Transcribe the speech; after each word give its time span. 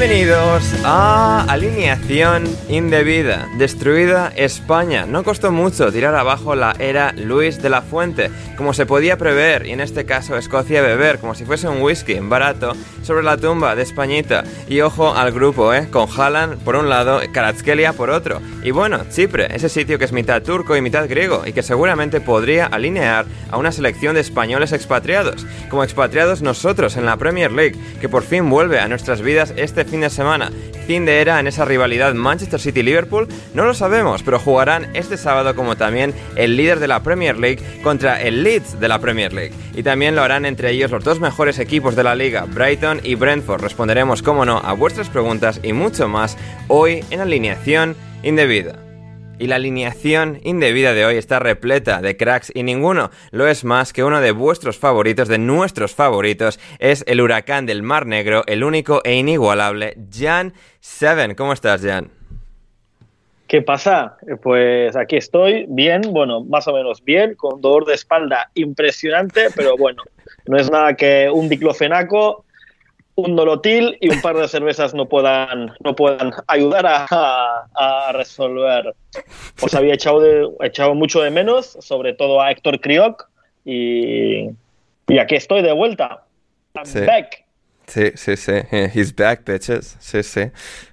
Bienvenidos 0.00 0.64
a 0.82 1.44
Alineación 1.46 2.44
Indebida. 2.70 3.46
Destruida 3.58 4.32
España. 4.34 5.04
No 5.04 5.22
costó 5.22 5.52
mucho 5.52 5.92
tirar 5.92 6.14
abajo 6.14 6.54
la 6.54 6.74
era 6.78 7.12
Luis 7.12 7.60
de 7.60 7.68
la 7.68 7.82
Fuente, 7.82 8.30
como 8.56 8.72
se 8.72 8.86
podía 8.86 9.18
prever, 9.18 9.66
y 9.66 9.72
en 9.72 9.80
este 9.80 10.06
caso 10.06 10.38
Escocia 10.38 10.80
beber, 10.80 11.18
como 11.18 11.34
si 11.34 11.44
fuese 11.44 11.68
un 11.68 11.82
whisky 11.82 12.14
barato, 12.18 12.72
sobre 13.10 13.24
la 13.24 13.36
tumba 13.36 13.74
de 13.74 13.82
Españita. 13.82 14.44
Y 14.68 14.82
ojo 14.82 15.12
al 15.12 15.32
grupo, 15.32 15.74
¿eh? 15.74 15.88
Con 15.90 16.08
Haaland 16.08 16.62
por 16.62 16.76
un 16.76 16.88
lado, 16.88 17.20
Karatskelia 17.32 17.92
por 17.92 18.08
otro. 18.08 18.40
Y 18.62 18.70
bueno, 18.70 19.00
Chipre, 19.10 19.48
ese 19.52 19.68
sitio 19.68 19.98
que 19.98 20.04
es 20.04 20.12
mitad 20.12 20.40
turco 20.42 20.76
y 20.76 20.80
mitad 20.80 21.08
griego, 21.08 21.42
y 21.44 21.52
que 21.52 21.64
seguramente 21.64 22.20
podría 22.20 22.66
alinear 22.66 23.26
a 23.50 23.58
una 23.58 23.72
selección 23.72 24.14
de 24.14 24.20
españoles 24.20 24.70
expatriados. 24.70 25.44
Como 25.70 25.82
expatriados 25.82 26.40
nosotros 26.40 26.96
en 26.96 27.04
la 27.04 27.16
Premier 27.16 27.50
League, 27.50 27.74
que 28.00 28.08
por 28.08 28.22
fin 28.22 28.48
vuelve 28.48 28.78
a 28.78 28.86
nuestras 28.86 29.22
vidas 29.22 29.54
este 29.56 29.84
fin 29.84 30.02
de 30.02 30.10
semana. 30.10 30.52
Fin 30.86 31.04
de 31.04 31.20
era 31.20 31.38
en 31.38 31.46
esa 31.46 31.64
rivalidad 31.64 32.14
Manchester 32.14 32.60
City-Liverpool, 32.60 33.28
no 33.54 33.64
lo 33.64 33.74
sabemos, 33.74 34.22
pero 34.22 34.38
jugarán 34.38 34.88
este 34.94 35.16
sábado 35.16 35.54
como 35.54 35.76
también 35.76 36.14
el 36.36 36.56
líder 36.56 36.80
de 36.80 36.88
la 36.88 37.02
Premier 37.02 37.38
League 37.38 37.60
contra 37.82 38.20
el 38.20 38.42
Leeds 38.42 38.80
de 38.80 38.88
la 38.88 38.98
Premier 38.98 39.32
League. 39.32 39.52
Y 39.74 39.82
también 39.82 40.16
lo 40.16 40.22
harán 40.22 40.44
entre 40.44 40.70
ellos 40.70 40.90
los 40.90 41.04
dos 41.04 41.20
mejores 41.20 41.58
equipos 41.58 41.94
de 41.94 42.04
la 42.04 42.14
liga, 42.14 42.44
Brighton 42.46 43.00
y 43.04 43.14
Brentford. 43.14 43.62
Responderemos, 43.62 44.22
como 44.22 44.44
no, 44.44 44.58
a 44.58 44.72
vuestras 44.72 45.08
preguntas 45.08 45.60
y 45.62 45.72
mucho 45.72 46.08
más 46.08 46.36
hoy 46.68 47.04
en 47.10 47.20
alineación 47.20 47.96
indebida. 48.22 48.89
Y 49.40 49.46
la 49.46 49.56
alineación 49.56 50.38
indebida 50.44 50.92
de 50.92 51.06
hoy 51.06 51.16
está 51.16 51.38
repleta 51.38 52.02
de 52.02 52.14
cracks 52.18 52.52
y 52.54 52.62
ninguno 52.62 53.10
lo 53.30 53.48
es 53.48 53.64
más 53.64 53.94
que 53.94 54.04
uno 54.04 54.20
de 54.20 54.32
vuestros 54.32 54.76
favoritos, 54.76 55.28
de 55.28 55.38
nuestros 55.38 55.94
favoritos, 55.94 56.60
es 56.78 57.04
el 57.08 57.22
huracán 57.22 57.64
del 57.64 57.82
Mar 57.82 58.04
Negro, 58.04 58.42
el 58.46 58.62
único 58.62 59.00
e 59.02 59.14
inigualable 59.14 59.96
Jan 60.12 60.52
Seven. 60.80 61.34
¿Cómo 61.36 61.54
estás, 61.54 61.80
Jan? 61.82 62.10
¿Qué 63.48 63.62
pasa? 63.62 64.18
Pues 64.42 64.94
aquí 64.94 65.16
estoy, 65.16 65.64
bien, 65.70 66.02
bueno, 66.10 66.44
más 66.44 66.68
o 66.68 66.74
menos 66.74 67.02
bien, 67.02 67.34
con 67.34 67.62
dolor 67.62 67.86
de 67.86 67.94
espalda 67.94 68.50
impresionante, 68.52 69.46
pero 69.56 69.74
bueno, 69.78 70.02
no 70.46 70.58
es 70.58 70.70
nada 70.70 70.92
que 70.96 71.30
un 71.32 71.48
diclofenaco 71.48 72.44
un 73.14 73.34
nolotil 73.34 73.98
y 74.00 74.08
un 74.08 74.20
par 74.20 74.36
de 74.36 74.48
cervezas 74.48 74.94
no 74.94 75.08
puedan, 75.08 75.72
no 75.84 75.94
puedan 75.94 76.32
ayudar 76.46 76.86
a, 76.86 78.12
resolver. 78.12 78.94
Os 79.60 79.74
había 79.74 79.94
echado, 79.94 80.20
de, 80.20 80.48
echado 80.62 80.94
mucho 80.94 81.20
de 81.20 81.30
menos, 81.30 81.76
sobre 81.80 82.14
todo 82.14 82.40
a 82.40 82.50
Héctor 82.50 82.80
Crioc, 82.80 83.28
y, 83.64 84.50
y 85.08 85.18
aquí 85.18 85.34
estoy 85.34 85.62
de 85.62 85.72
vuelta. 85.72 86.24
I'm 86.74 87.06
back. 87.06 87.44
Sí, 87.90 88.12
sí, 88.14 88.36
sí. 88.36 88.52
He's 88.94 89.12
back, 89.16 89.44
bitches. 89.44 89.96
Sí, 89.98 90.22
sí. 90.22 90.42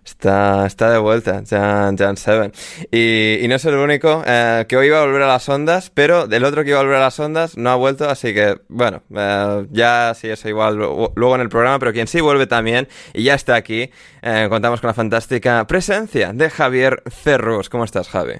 Está, 0.03 0.65
está 0.65 0.89
de 0.89 0.97
vuelta, 0.97 1.43
Jan, 1.47 1.95
Jan 1.95 2.17
Seven. 2.17 2.51
Y, 2.91 3.37
y, 3.41 3.47
no 3.47 3.55
es 3.55 3.65
el 3.65 3.75
único 3.75 4.23
eh, 4.25 4.65
que 4.67 4.77
hoy 4.77 4.87
iba 4.87 4.99
a 4.99 5.05
volver 5.05 5.21
a 5.21 5.27
las 5.27 5.47
ondas, 5.47 5.91
pero 5.91 6.25
del 6.25 6.43
otro 6.43 6.63
que 6.63 6.71
iba 6.71 6.79
a 6.79 6.81
volver 6.81 6.97
a 6.97 7.01
las 7.01 7.19
ondas 7.19 7.55
no 7.55 7.69
ha 7.69 7.75
vuelto, 7.75 8.09
así 8.09 8.33
que, 8.33 8.57
bueno, 8.67 9.03
eh, 9.15 9.67
ya 9.69 10.13
sí, 10.15 10.27
eso 10.27 10.49
igual 10.49 10.75
luego 10.77 11.35
en 11.35 11.41
el 11.41 11.49
programa, 11.49 11.77
pero 11.77 11.93
quien 11.93 12.07
sí 12.07 12.19
vuelve 12.19 12.47
también 12.47 12.87
y 13.13 13.23
ya 13.23 13.35
está 13.35 13.53
aquí, 13.55 13.91
eh, 14.23 14.47
contamos 14.49 14.81
con 14.81 14.87
la 14.87 14.95
fantástica 14.95 15.67
presencia 15.67 16.33
de 16.33 16.49
Javier 16.49 17.03
Cerrus. 17.11 17.69
¿Cómo 17.69 17.83
estás, 17.83 18.09
Javi? 18.09 18.39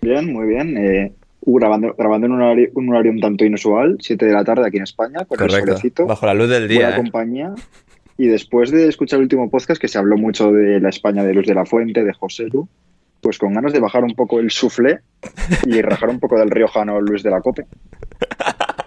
Bien, 0.00 0.32
muy 0.32 0.46
bien 0.46 1.17
grabando, 1.54 1.94
grabando 1.96 2.26
en 2.26 2.32
un 2.32 2.42
horario, 2.42 3.12
un 3.12 3.20
tanto 3.20 3.44
inusual, 3.44 3.96
7 4.00 4.26
de 4.26 4.32
la 4.32 4.44
tarde 4.44 4.66
aquí 4.66 4.76
en 4.76 4.82
España, 4.84 5.24
con 5.24 5.42
el 5.42 5.50
solecito. 5.50 6.06
Bajo 6.06 6.26
la 6.26 6.34
luz 6.34 6.48
del 6.48 6.68
día. 6.68 6.88
Buena 6.88 6.96
¿eh? 6.96 6.96
compañía. 6.96 7.54
Y 8.16 8.26
después 8.26 8.70
de 8.70 8.88
escuchar 8.88 9.18
el 9.18 9.24
último 9.24 9.48
podcast, 9.48 9.80
que 9.80 9.88
se 9.88 9.96
habló 9.96 10.16
mucho 10.16 10.50
de 10.50 10.80
la 10.80 10.88
España 10.88 11.22
de 11.22 11.32
Luz 11.34 11.46
de 11.46 11.54
la 11.54 11.64
Fuente, 11.64 12.02
de 12.02 12.12
José 12.12 12.48
Lu, 12.52 12.68
pues 13.20 13.38
con 13.38 13.54
ganas 13.54 13.72
de 13.72 13.80
bajar 13.80 14.04
un 14.04 14.14
poco 14.14 14.40
el 14.40 14.50
suflé 14.50 15.00
y 15.66 15.80
rajar 15.82 16.08
un 16.08 16.18
poco 16.18 16.38
del 16.38 16.50
riojano 16.50 17.00
Luis 17.00 17.22
de 17.22 17.30
la 17.30 17.40
Cope. 17.40 17.66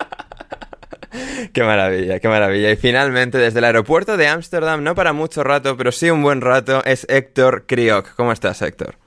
qué 1.54 1.64
maravilla, 1.64 2.20
qué 2.20 2.28
maravilla. 2.28 2.72
Y 2.72 2.76
finalmente, 2.76 3.38
desde 3.38 3.60
el 3.60 3.66
aeropuerto 3.66 4.18
de 4.18 4.28
Ámsterdam, 4.28 4.84
no 4.84 4.96
para 4.96 5.14
mucho 5.14 5.44
rato, 5.44 5.78
pero 5.78 5.92
sí 5.92 6.10
un 6.10 6.24
buen 6.24 6.42
rato, 6.42 6.84
es 6.86 7.06
Héctor 7.10 7.66
Crioc. 7.68 8.14
¿Cómo 8.16 8.32
estás, 8.32 8.62
Héctor? 8.62 9.01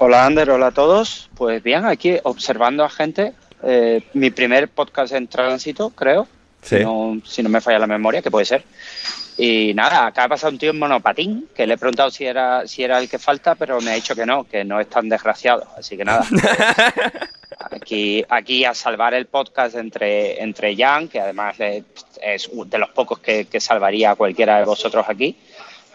Hola 0.00 0.26
Ander, 0.26 0.48
hola 0.50 0.68
a 0.68 0.70
todos. 0.70 1.28
Pues 1.34 1.60
bien, 1.60 1.84
aquí 1.84 2.18
observando 2.22 2.84
a 2.84 2.88
gente. 2.88 3.32
Eh, 3.64 4.00
mi 4.12 4.30
primer 4.30 4.68
podcast 4.68 5.12
en 5.12 5.26
tránsito, 5.26 5.90
creo. 5.90 6.28
Si, 6.62 6.84
no, 6.84 7.48
me 7.48 7.60
falla 7.60 7.80
la 7.80 7.88
memoria, 7.88 8.22
que 8.22 8.30
puede 8.30 8.46
ser. 8.46 8.62
Y 9.36 9.74
nada, 9.74 10.06
acá 10.06 10.24
ha 10.24 10.28
pasado 10.28 10.52
un 10.52 10.58
tío 10.58 10.70
en 10.70 10.78
monopatín, 10.78 11.48
que 11.52 11.66
le 11.66 11.74
he 11.74 11.78
preguntado 11.78 12.12
si 12.12 12.24
era, 12.24 12.64
si 12.68 12.84
era 12.84 13.00
el 13.00 13.08
que 13.08 13.18
falta, 13.18 13.56
pero 13.56 13.80
me 13.80 13.90
ha 13.90 13.94
dicho 13.94 14.14
que 14.14 14.24
no, 14.24 14.44
que 14.44 14.64
no 14.64 14.78
es 14.78 14.88
tan 14.88 15.08
desgraciado. 15.08 15.66
Así 15.76 15.96
que 15.96 16.04
nada. 16.04 16.24
aquí, 17.72 18.24
aquí 18.28 18.64
a 18.64 18.74
salvar 18.74 19.14
el 19.14 19.26
podcast 19.26 19.74
entre, 19.74 20.40
entre 20.40 20.76
Jan, 20.76 21.08
que 21.08 21.18
además 21.18 21.56
es 21.58 22.50
de 22.52 22.78
los 22.78 22.90
pocos 22.90 23.18
que, 23.18 23.46
que 23.46 23.58
salvaría 23.58 24.12
a 24.12 24.14
cualquiera 24.14 24.60
de 24.60 24.64
vosotros 24.64 25.04
aquí 25.08 25.36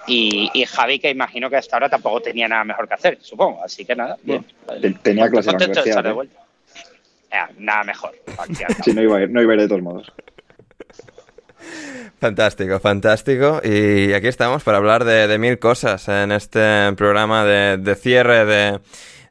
y, 0.08 0.66
Javi, 0.66 1.00
que 1.00 1.10
imagino 1.10 1.50
que 1.50 1.58
hasta 1.58 1.76
ahora 1.76 1.90
tampoco 1.90 2.22
tenía 2.22 2.48
nada 2.48 2.64
mejor 2.64 2.88
que 2.88 2.94
hacer, 2.94 3.18
supongo. 3.22 3.64
Así 3.64 3.86
que 3.86 3.96
nada, 3.96 4.18
bien. 4.24 4.46
Tenía 5.02 5.30
clase 5.30 5.52
en 5.52 5.74
la 5.96 6.02
de 6.02 6.10
¿eh? 6.10 6.14
vuelta. 6.14 6.40
nada 7.58 7.84
mejor. 7.84 8.12
sí, 8.84 8.94
no 8.94 9.02
iba, 9.02 9.18
a 9.18 9.22
ir, 9.22 9.30
no 9.30 9.42
iba 9.42 9.54
a 9.54 9.56
ir 9.56 9.62
de 9.62 9.68
todos 9.68 9.82
modos. 9.82 10.12
Fantástico, 12.20 12.80
fantástico. 12.80 13.62
Y 13.64 14.14
aquí 14.14 14.28
estamos 14.28 14.64
para 14.64 14.78
hablar 14.78 15.04
de, 15.04 15.38
mil 15.38 15.60
cosas 15.60 16.08
en 16.08 16.32
este 16.32 16.94
programa 16.96 17.46
de 17.46 17.96
cierre 17.96 18.46
de 18.46 18.80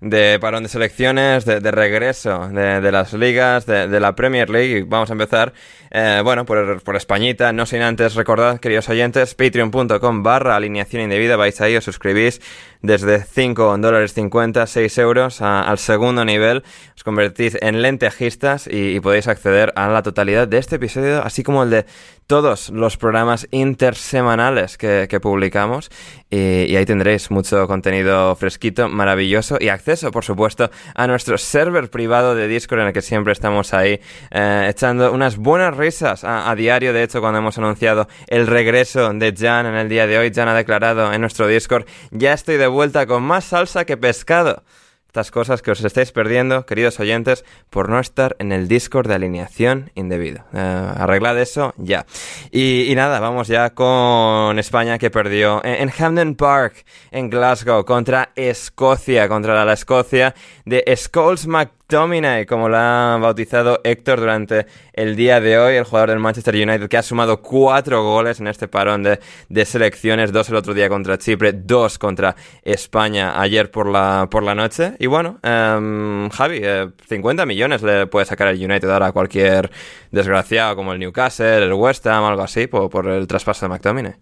de 0.03 0.39
parón 0.41 0.65
de 0.65 0.69
selecciones, 0.69 1.45
de, 1.45 1.71
regreso 1.71 2.49
de, 2.49 2.93
las 2.93 3.13
ligas, 3.13 3.67
de, 3.67 4.01
la 4.01 4.15
Premier 4.17 4.51
League. 4.51 4.85
Vamos 4.87 5.09
a 5.11 5.13
empezar, 5.13 5.53
eh, 5.93 6.21
bueno, 6.25 6.45
por, 6.45 6.83
por 6.83 6.97
Españita. 6.97 7.53
No 7.53 7.67
sin 7.67 7.83
antes 7.83 8.17
recordad, 8.17 8.59
queridos 8.59 8.89
oyentes, 8.89 9.35
patreon.com 9.35 10.23
barra 10.25 10.57
alineación 10.57 11.05
indebida. 11.05 11.37
Vais 11.37 11.61
ahí, 11.61 11.77
os 11.77 11.85
suscribís 11.85 12.41
desde 12.83 13.23
5 13.25 13.79
dólares 13.79 14.13
50, 14.13 14.67
6 14.67 14.99
euros 14.99 15.41
al 15.41 15.79
segundo 15.79 16.25
nivel. 16.25 16.63
Os 16.97 17.05
convertís 17.05 17.57
en 17.61 17.81
lentejistas 17.81 18.69
y, 18.71 19.01
podéis 19.01 19.29
acceder 19.29 19.73
a 19.77 19.89
la 19.89 20.03
totalidad 20.03 20.47
de 20.47 20.59
este 20.59 20.77
episodio, 20.77 21.23
así 21.23 21.43
como 21.43 21.63
el 21.63 21.71
de 21.71 21.87
todos 22.27 22.71
los 22.71 22.97
programas 22.97 23.47
intersemanales 23.51 24.79
que, 24.79 25.21
publicamos. 25.21 25.91
Y, 26.31 26.75
ahí 26.77 26.85
tendréis 26.87 27.31
mucho 27.31 27.67
contenido 27.67 28.35
fresquito, 28.37 28.89
maravilloso 28.89 29.59
y 29.61 29.69
acceso, 29.69 30.11
por 30.11 30.25
supuesto, 30.25 30.71
a 30.95 31.07
nuestro 31.07 31.39
server 31.39 31.91
privado 31.91 32.35
de 32.35 32.49
Discord 32.49 32.81
en 32.81 32.87
el 32.89 32.93
que 32.93 33.03
siempre 33.03 33.33
estamos 33.33 33.75
ahí 33.75 34.01
eh, 34.31 34.67
echando 34.71 35.13
unas 35.13 35.37
buenas 35.37 35.77
risas 35.77 36.25
a, 36.25 36.51
a, 36.51 36.55
diario. 36.55 36.93
De 36.93 37.03
hecho, 37.03 37.21
cuando 37.21 37.39
hemos 37.39 37.59
anunciado 37.59 38.09
el 38.29 38.47
regreso 38.47 39.13
de 39.13 39.35
Jan 39.37 39.67
en 39.67 39.75
el 39.75 39.89
día 39.89 40.07
de 40.07 40.19
hoy, 40.19 40.33
Jan 40.35 40.49
ha 40.49 40.55
declarado 40.55 41.13
en 41.13 41.21
nuestro 41.21 41.47
Discord, 41.47 41.85
ya 42.11 42.33
estoy 42.33 42.57
de 42.57 42.67
vuelta 42.73 43.07
con 43.07 43.23
más 43.23 43.45
salsa 43.45 43.85
que 43.85 43.97
pescado. 43.97 44.65
Estas 45.13 45.31
cosas 45.31 45.61
que 45.61 45.71
os 45.71 45.85
estáis 45.85 46.11
perdiendo, 46.11 46.65
queridos 46.65 46.99
oyentes, 46.99 47.45
por 47.69 47.91
no 47.91 48.01
estar 48.01 48.35
en 48.39 48.51
el 48.51 48.67
Discord 48.67 49.09
de 49.09 49.15
alineación 49.15 49.91
indebida. 49.95 50.47
Eh, 50.55 50.59
arreglad 50.97 51.39
eso 51.39 51.75
ya. 51.77 52.07
Y, 52.51 52.91
nada, 52.97 53.21
vamos 53.21 53.47
ya 53.47 53.75
con 53.75 54.59
España 54.59 54.97
que 54.97 55.11
perdió 55.11 55.63
en, 55.65 55.83
en 55.83 55.91
Hamden 55.91 56.35
Park, 56.35 56.87
en 57.11 57.29
Glasgow, 57.29 57.85
contra 57.85 58.31
Escocia, 58.37 59.29
contra 59.29 59.67
la 59.67 59.75
Escocia 59.75 60.35
de 60.65 60.83
Scholes 60.97 61.47
McTominay, 61.89 62.47
como 62.47 62.71
la 62.71 63.15
ha 63.15 63.19
bautizado 63.19 63.81
Héctor 63.85 64.21
durante 64.21 64.67
el 64.95 65.15
día 65.15 65.41
de 65.41 65.59
hoy, 65.59 65.75
el 65.75 65.85
jugador 65.85 66.11
del 66.11 66.21
Manchester 66.21 66.55
United 66.55 66.89
que 66.89 66.97
ha 66.97 67.03
sumado 67.03 67.43
cuatro 67.43 68.03
goles 68.03 68.41
en 68.41 68.47
este 68.47 68.67
parón 68.67 69.03
de, 69.03 69.65
selecciones, 69.67 70.33
dos 70.33 70.49
el 70.49 70.57
otro 70.57 70.73
día 70.73 70.89
contra 70.89 71.19
Chipre, 71.19 71.53
dos 71.53 71.99
contra 71.99 72.35
España 72.63 73.39
ayer 73.39 73.71
por 73.71 73.91
la, 73.91 74.27
por 74.31 74.43
la 74.43 74.55
noche. 74.55 74.95
Y 74.99 75.07
bueno, 75.07 75.39
em, 75.43 76.31
Javi, 76.31 76.63
50 77.09 77.43
eh, 77.43 77.47
millones 77.47 77.83
le 77.83 78.07
puede 78.07 78.25
sacar 78.25 78.49
el 78.49 78.65
United 78.65 78.89
ahora 78.89 79.09
a 79.09 79.13
cualquier 79.13 79.71
desgraciado 80.11 80.77
como 80.77 80.95
el 80.95 80.99
Newcastle, 80.99 81.65
el 81.65 81.75
West 81.75 82.07
Ham, 82.07 82.25
algo 82.25 82.43
así, 82.43 82.69
por, 82.69 82.89
por 82.89 83.07
el 83.09 83.27
traspaso 83.27 83.67
de 83.67 83.71
McTominay. 83.71 84.15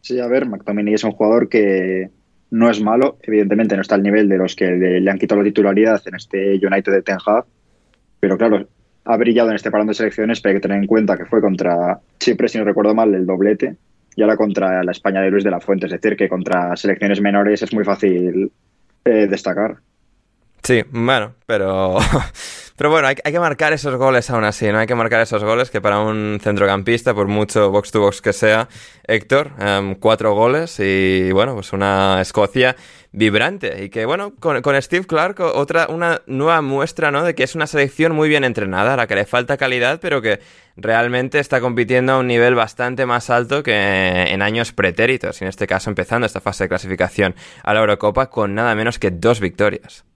Sí, 0.00 0.20
a 0.20 0.28
ver, 0.28 0.46
McTominay 0.46 0.94
es 0.94 1.02
un 1.02 1.12
jugador 1.12 1.48
que 1.48 2.10
no 2.50 2.70
es 2.70 2.80
malo, 2.80 3.18
evidentemente 3.22 3.76
no 3.76 3.82
está 3.82 3.94
al 3.94 4.02
nivel 4.02 4.28
de 4.28 4.38
los 4.38 4.56
que 4.56 4.66
le, 4.66 5.10
han 5.10 5.18
quitado 5.18 5.40
la 5.40 5.46
titularidad 5.48 6.02
en 6.06 6.16
este 6.16 6.54
United 6.54 6.92
de 6.92 7.02
Ten 7.02 7.18
pero 8.18 8.36
claro, 8.36 8.68
ha 9.04 9.16
brillado 9.16 9.50
en 9.50 9.56
este 9.56 9.70
parón 9.70 9.86
de 9.86 9.94
selecciones, 9.94 10.40
pero 10.40 10.50
hay 10.50 10.56
que 10.56 10.68
tener 10.68 10.78
en 10.78 10.86
cuenta 10.86 11.16
que 11.16 11.26
fue 11.26 11.40
contra 11.40 12.00
Chipre, 12.18 12.48
si 12.48 12.58
no 12.58 12.64
recuerdo 12.64 12.94
mal, 12.94 13.14
el 13.14 13.26
doblete, 13.26 13.76
y 14.14 14.22
ahora 14.22 14.36
contra 14.36 14.82
la 14.82 14.92
España 14.92 15.20
de 15.22 15.30
Luis 15.30 15.44
de 15.44 15.50
la 15.50 15.60
Fuente, 15.60 15.86
es 15.86 15.92
decir, 15.92 16.16
que 16.16 16.28
contra 16.28 16.76
selecciones 16.76 17.20
menores 17.20 17.62
es 17.62 17.72
muy 17.72 17.84
fácil 17.84 18.50
eh, 19.04 19.26
destacar. 19.28 19.78
Sí, 20.62 20.82
bueno, 20.90 21.34
pero 21.46 21.96
Pero 22.80 22.88
bueno, 22.88 23.08
hay, 23.08 23.14
que 23.14 23.38
marcar 23.38 23.74
esos 23.74 23.94
goles 23.96 24.30
aún 24.30 24.44
así, 24.44 24.72
¿no? 24.72 24.78
Hay 24.78 24.86
que 24.86 24.94
marcar 24.94 25.20
esos 25.20 25.44
goles 25.44 25.70
que 25.70 25.82
para 25.82 26.00
un 26.00 26.38
centrocampista, 26.42 27.12
por 27.12 27.28
mucho 27.28 27.70
box 27.70 27.90
to 27.90 28.00
box 28.00 28.22
que 28.22 28.32
sea, 28.32 28.70
Héctor, 29.06 29.50
em, 29.58 29.94
cuatro 29.96 30.32
goles 30.32 30.80
y 30.80 31.30
bueno, 31.30 31.52
pues 31.52 31.74
una 31.74 32.22
Escocia 32.22 32.76
vibrante. 33.12 33.84
Y 33.84 33.90
que 33.90 34.06
bueno, 34.06 34.32
con, 34.40 34.62
Steve 34.80 35.06
Clark, 35.06 35.40
otra, 35.40 35.88
una 35.90 36.22
nueva 36.24 36.62
muestra, 36.62 37.10
¿no? 37.10 37.22
De 37.22 37.34
que 37.34 37.42
es 37.42 37.54
una 37.54 37.66
selección 37.66 38.14
muy 38.14 38.30
bien 38.30 38.44
entrenada, 38.44 38.94
a 38.94 38.96
la 38.96 39.06
que 39.06 39.14
le 39.14 39.26
falta 39.26 39.58
calidad, 39.58 40.00
pero 40.00 40.22
que 40.22 40.40
realmente 40.76 41.38
está 41.38 41.60
compitiendo 41.60 42.14
a 42.14 42.18
un 42.18 42.28
nivel 42.28 42.54
bastante 42.54 43.04
más 43.04 43.28
alto 43.28 43.62
que 43.62 43.74
en 43.74 44.40
años 44.40 44.72
pretéritos, 44.72 45.42
y 45.42 45.44
en 45.44 45.50
este 45.50 45.66
caso 45.66 45.90
empezando 45.90 46.26
esta 46.26 46.40
fase 46.40 46.64
de 46.64 46.68
clasificación 46.70 47.34
a 47.62 47.74
la 47.74 47.80
Eurocopa 47.80 48.30
con 48.30 48.54
nada 48.54 48.74
menos 48.74 48.98
que 48.98 49.10
dos 49.10 49.38
victorias. 49.38 50.06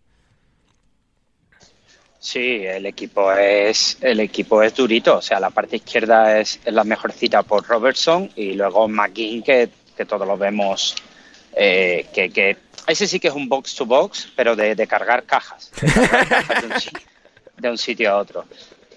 Sí, 2.25 2.65
el 2.65 2.87
equipo 2.87 3.31
es 3.35 3.99
el 4.01 4.19
equipo 4.19 4.63
es 4.63 4.75
durito, 4.75 5.19
o 5.19 5.21
sea, 5.21 5.39
la 5.39 5.51
parte 5.51 5.77
izquierda 5.77 6.41
es, 6.41 6.59
la 6.65 6.83
mejor 6.83 7.13
cita 7.13 7.43
por 7.43 7.67
Robertson 7.67 8.31
y 8.35 8.55
luego 8.55 8.89
McGinn 8.89 9.43
que, 9.43 9.69
que 9.95 10.07
todos 10.07 10.27
lo 10.27 10.39
vemos 10.39 10.97
eh, 11.55 12.07
que, 12.15 12.31
que, 12.31 12.57
ese 12.87 13.07
sí 13.07 13.21
que 13.21 13.29
es 13.29 13.35
un 13.35 13.47
box 13.47 13.75
to 13.75 13.85
box, 13.85 14.33
pero 14.35 14.57
de, 14.57 14.75
cargar 14.87 15.25
cajas, 15.25 15.71
de, 17.59 17.69
un 17.69 17.77
sitio, 17.77 18.13
a 18.13 18.17
otro. 18.17 18.47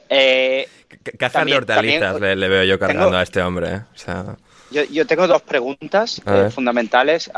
Eh, 0.07 0.65
Cajas 1.19 1.45
de 1.45 1.53
hortalizas 1.53 2.21
le, 2.21 2.47
veo 2.47 2.63
yo 2.63 2.79
cargando 2.79 3.17
a 3.17 3.23
este 3.23 3.41
hombre. 3.41 3.81
¿eh? 4.71 4.85
yo, 4.89 5.05
tengo 5.05 5.27
dos 5.27 5.41
preguntas 5.41 6.21
eh, 6.25 6.49
fundamentales 6.49 7.29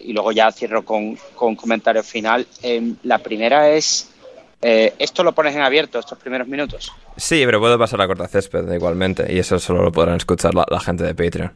y 0.00 0.12
luego 0.12 0.32
ya 0.32 0.50
cierro 0.50 0.84
con, 0.84 1.16
con 1.36 1.54
comentario 1.54 2.02
final. 2.02 2.44
Em, 2.60 2.96
la 3.04 3.18
primera 3.18 3.70
es, 3.70 4.10
eh, 4.60 4.94
¿esto 4.98 5.22
lo 5.22 5.32
pones 5.32 5.54
en 5.54 5.62
abierto 5.62 5.98
estos 5.98 6.18
primeros 6.18 6.48
minutos? 6.48 6.92
Sí, 7.16 7.42
pero 7.44 7.60
puedo 7.60 7.78
pasar 7.78 8.00
a 8.00 8.06
corta 8.06 8.26
césped 8.26 8.70
igualmente 8.72 9.32
y 9.32 9.38
eso 9.38 9.58
solo 9.58 9.82
lo 9.82 9.92
podrán 9.92 10.16
escuchar 10.16 10.52
la, 10.54 10.80
gente 10.80 11.04
de 11.04 11.14
Patreon. 11.14 11.52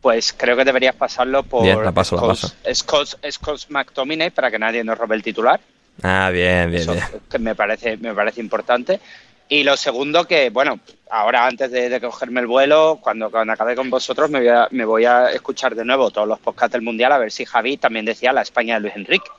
Pues 0.00 0.34
creo 0.34 0.56
que 0.56 0.64
deberías 0.64 0.94
pasarlo 0.94 1.42
por 1.44 1.62
bien, 1.62 1.82
la 1.82 1.92
paso, 1.92 2.16
la 2.16 2.22
paso. 2.22 2.52
Scott 2.74 3.70
McTominay 3.70 4.30
para 4.30 4.50
que 4.50 4.58
nadie 4.58 4.84
nos 4.84 4.98
robe 4.98 5.16
el 5.16 5.22
titular. 5.22 5.60
Ah, 6.02 6.28
bien, 6.30 6.70
bien, 6.70 6.86
bien. 6.86 7.04
Que 7.30 7.38
me 7.38 7.54
parece, 7.54 7.96
me 7.96 8.12
parece 8.12 8.40
importante. 8.40 9.00
Y 9.48 9.62
lo 9.62 9.76
segundo 9.76 10.26
que, 10.26 10.50
bueno, 10.50 10.80
ahora 11.10 11.46
antes 11.46 11.70
de, 11.70 12.00
cogerme 12.00 12.40
el 12.40 12.46
vuelo, 12.46 12.98
cuando, 13.00 13.30
cuando 13.30 13.52
acabe 13.52 13.76
con 13.76 13.88
vosotros, 13.88 14.30
me 14.30 14.40
voy, 14.40 14.48
a, 14.48 14.68
me 14.70 14.84
voy 14.84 15.04
a 15.04 15.30
escuchar 15.30 15.74
de 15.74 15.84
nuevo 15.84 16.10
todos 16.10 16.26
los 16.26 16.38
podcasts 16.38 16.72
del 16.72 16.82
Mundial 16.82 17.12
a 17.12 17.18
ver 17.18 17.30
si 17.30 17.44
Javi 17.44 17.76
también 17.76 18.04
decía 18.04 18.32
la 18.32 18.42
España 18.42 18.74
de 18.74 18.80
Luis 18.80 18.96
Enrique. 18.96 19.30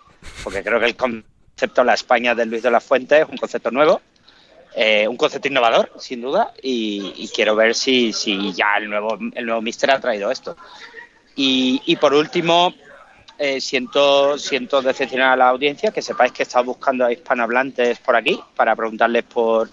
Porque 0.44 0.64
creo 0.64 0.80
que 0.80 0.86
el 0.86 0.96
concepto 1.56 1.84
la 1.84 1.94
España 1.94 2.36
de 2.36 2.46
Luis 2.46 2.64
de 2.64 2.72
la 2.72 2.82
Fuente 2.82 3.22
es 3.22 3.30
un 3.30 3.38
concepto 3.38 3.72
nuevo, 3.72 4.02
eh, 4.76 5.08
un 5.08 5.16
concepto 5.16 5.48
innovador, 5.48 5.92
sin 5.98 6.22
duda, 6.22 6.54
y, 6.62 7.30
quiero 7.34 7.56
ver 7.56 7.74
si, 7.74 8.12
si 8.12 8.54
ya 8.54 8.76
el 8.78 8.90
nuevo, 8.90 9.18
el 9.34 9.46
nuevo 9.46 9.62
Mister 9.62 9.92
ha 9.92 10.00
traído 10.00 10.32
esto. 10.32 10.58
Y, 11.36 11.82
y 11.86 11.96
por 11.96 12.14
último, 12.14 12.74
eh, 13.38 13.62
siento, 13.62 14.38
siento 14.38 14.82
decepcionar 14.82 15.32
a 15.32 15.36
la 15.38 15.50
audiencia, 15.50 15.92
que 15.92 16.02
sepáis 16.02 16.34
que 16.34 16.44
he 16.44 16.46
estado 16.46 16.66
buscando 16.66 17.06
a 17.06 17.12
hispanohablantes 17.12 18.00
por 18.00 18.16
aquí 18.16 18.40
para 18.56 18.76
preguntarles 18.76 19.24
por 19.24 19.70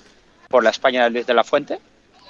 por 0.53 0.63
la 0.63 0.71
España 0.71 1.05
de 1.05 1.11
Luis 1.11 1.27
de 1.27 1.35
la 1.35 1.43
Fuente, 1.43 1.81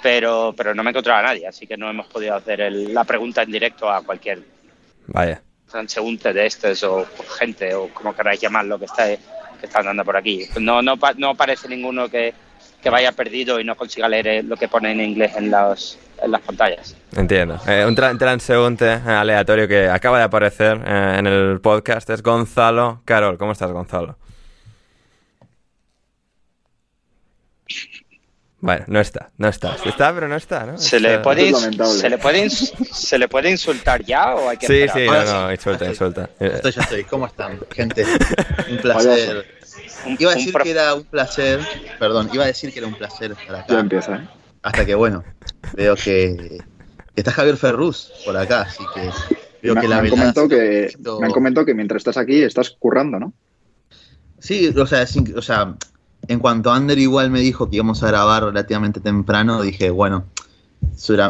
pero, 0.01 0.53
pero 0.57 0.73
no 0.73 0.81
me 0.81 0.89
encontraba 0.89 1.19
a 1.19 1.23
nadie, 1.23 1.45
así 1.45 1.67
que 1.67 1.77
no 1.77 1.89
hemos 1.89 2.07
podido 2.07 2.35
hacer 2.35 2.71
la 2.71 3.03
pregunta 3.03 3.43
en 3.43 3.51
directo 3.51 3.91
a 3.91 4.01
cualquier 4.01 4.41
Vaya. 5.07 5.41
transeúnte 5.69 6.31
de 6.31 6.45
estos 6.45 6.81
o 6.83 7.05
gente 7.37 7.75
o 7.75 7.89
como 7.89 8.15
queráis 8.15 8.39
llamarlo 8.39 8.79
que 8.79 8.85
está, 8.85 9.07
que 9.63 9.67
está 9.67 9.79
andando 9.79 10.03
por 10.03 10.17
aquí. 10.17 10.45
No, 10.59 10.81
no, 10.81 10.95
no 11.15 11.35
parece 11.35 11.69
ninguno 11.69 12.09
que, 12.09 12.33
vaya 12.91 13.13
perdido 13.13 13.61
y 13.61 13.63
no 13.63 13.77
consiga 13.77 14.09
leer 14.09 14.43
lo 14.43 14.57
que 14.57 14.67
pone 14.67 14.91
en 14.91 14.99
inglés 14.99 15.37
en, 15.37 15.49
las 15.49 15.97
en 16.21 16.31
las 16.31 16.41
pantallas. 16.41 16.97
Entiendo. 17.15 17.57
Eh, 17.65 17.85
un 17.87 17.95
transeúnte 17.95 18.89
aleatorio 18.89 19.65
que 19.65 19.87
acaba 19.87 20.17
de 20.17 20.25
aparecer 20.25 20.81
eh, 20.85 21.15
en 21.17 21.27
el 21.27 21.61
podcast 21.61 22.09
es 22.09 22.21
Gonzalo 22.21 22.99
Carol. 23.05 23.37
¿Cómo 23.37 23.53
estás, 23.53 23.71
Gonzalo? 23.71 24.17
Bueno, 28.63 28.85
no 28.87 29.01
está, 29.01 29.29
no 29.37 29.49
está. 29.49 29.75
Está, 29.83 30.13
pero 30.13 30.29
no 30.29 30.37
está, 30.37 30.65
¿no? 30.65 30.77
¿Se, 30.77 30.97
le 30.97 31.19
puede, 31.19 31.53
¿se, 31.53 32.09
le 32.09 32.17
puede, 32.17 32.49
¿Se 32.49 33.19
le 33.19 33.27
puede 33.27 33.51
insultar 33.51 34.05
ya 34.05 34.35
o 34.35 34.47
hay 34.47 34.55
que 34.55 34.67
Sí, 34.67 34.85
sí, 34.87 35.05
no, 35.05 35.25
no, 35.25 35.51
insulta, 35.51 35.85
insulta. 35.85 36.29
Estoy, 36.39 36.71
ya 36.71 36.81
estoy. 36.81 37.03
¿Cómo 37.03 37.25
están, 37.25 37.59
gente? 37.75 38.05
Un 38.71 38.77
placer. 38.81 39.45
Iba 40.17 40.31
a 40.31 40.35
decir 40.35 40.53
que 40.53 40.71
era 40.71 40.93
un 40.93 41.03
placer, 41.03 41.59
perdón, 41.99 42.29
iba 42.31 42.45
a 42.45 42.47
decir 42.47 42.71
que 42.71 42.79
era 42.79 42.87
un 42.87 42.95
placer 42.95 43.33
estar 43.33 43.53
acá. 43.53 43.65
Ya 43.67 43.79
empieza, 43.81 44.15
¿eh? 44.15 44.29
Hasta 44.61 44.85
que, 44.85 44.95
bueno, 44.95 45.25
veo 45.73 45.97
que, 45.97 46.59
está 47.17 47.33
Javier 47.33 47.57
Ferrus 47.57 48.13
por 48.23 48.37
acá, 48.37 48.61
así 48.61 48.85
que 48.95 49.09
veo 49.61 49.75
que 49.75 49.89
la 49.89 50.01
me 50.01 50.07
han, 50.07 50.09
comentado 50.09 50.47
que, 50.47 50.93
me 51.19 51.25
han 51.25 51.33
comentado 51.33 51.65
que 51.65 51.73
mientras 51.73 51.99
estás 51.99 52.15
aquí 52.15 52.41
estás 52.41 52.69
currando, 52.69 53.19
¿no? 53.19 53.33
Sí, 54.39 54.69
o 54.69 54.87
sea, 54.87 55.05
o 55.35 55.41
sea 55.41 55.75
en 56.27 56.39
cuanto 56.39 56.71
Ander 56.71 56.97
igual 56.99 57.29
me 57.29 57.39
dijo 57.39 57.69
que 57.69 57.77
íbamos 57.77 58.03
a 58.03 58.07
grabar 58.07 58.43
relativamente 58.43 58.99
temprano, 58.99 59.61
dije, 59.61 59.89
bueno, 59.89 60.25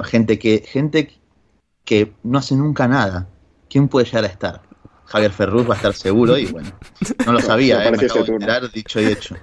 gente 0.06 0.40
que, 0.40 0.64
gente 0.66 1.12
que 1.84 2.14
no 2.24 2.38
hace 2.38 2.56
nunca 2.56 2.88
nada. 2.88 3.28
¿Quién 3.70 3.88
puede 3.88 4.06
llegar 4.06 4.26
a 4.26 4.28
estar? 4.28 4.62
Javier 5.06 5.32
Ferruz 5.32 5.70
va 5.70 5.74
a 5.74 5.78
estar 5.78 5.94
seguro 5.94 6.38
y 6.38 6.46
bueno, 6.46 6.72
no 7.26 7.34
lo 7.34 7.40
sabía, 7.40 7.84
eh, 7.88 7.92
me 7.92 7.98
acabo 7.98 8.24
de 8.24 8.34
enterar, 8.34 8.72
dicho 8.72 9.02
y 9.02 9.06
hecho. 9.06 9.36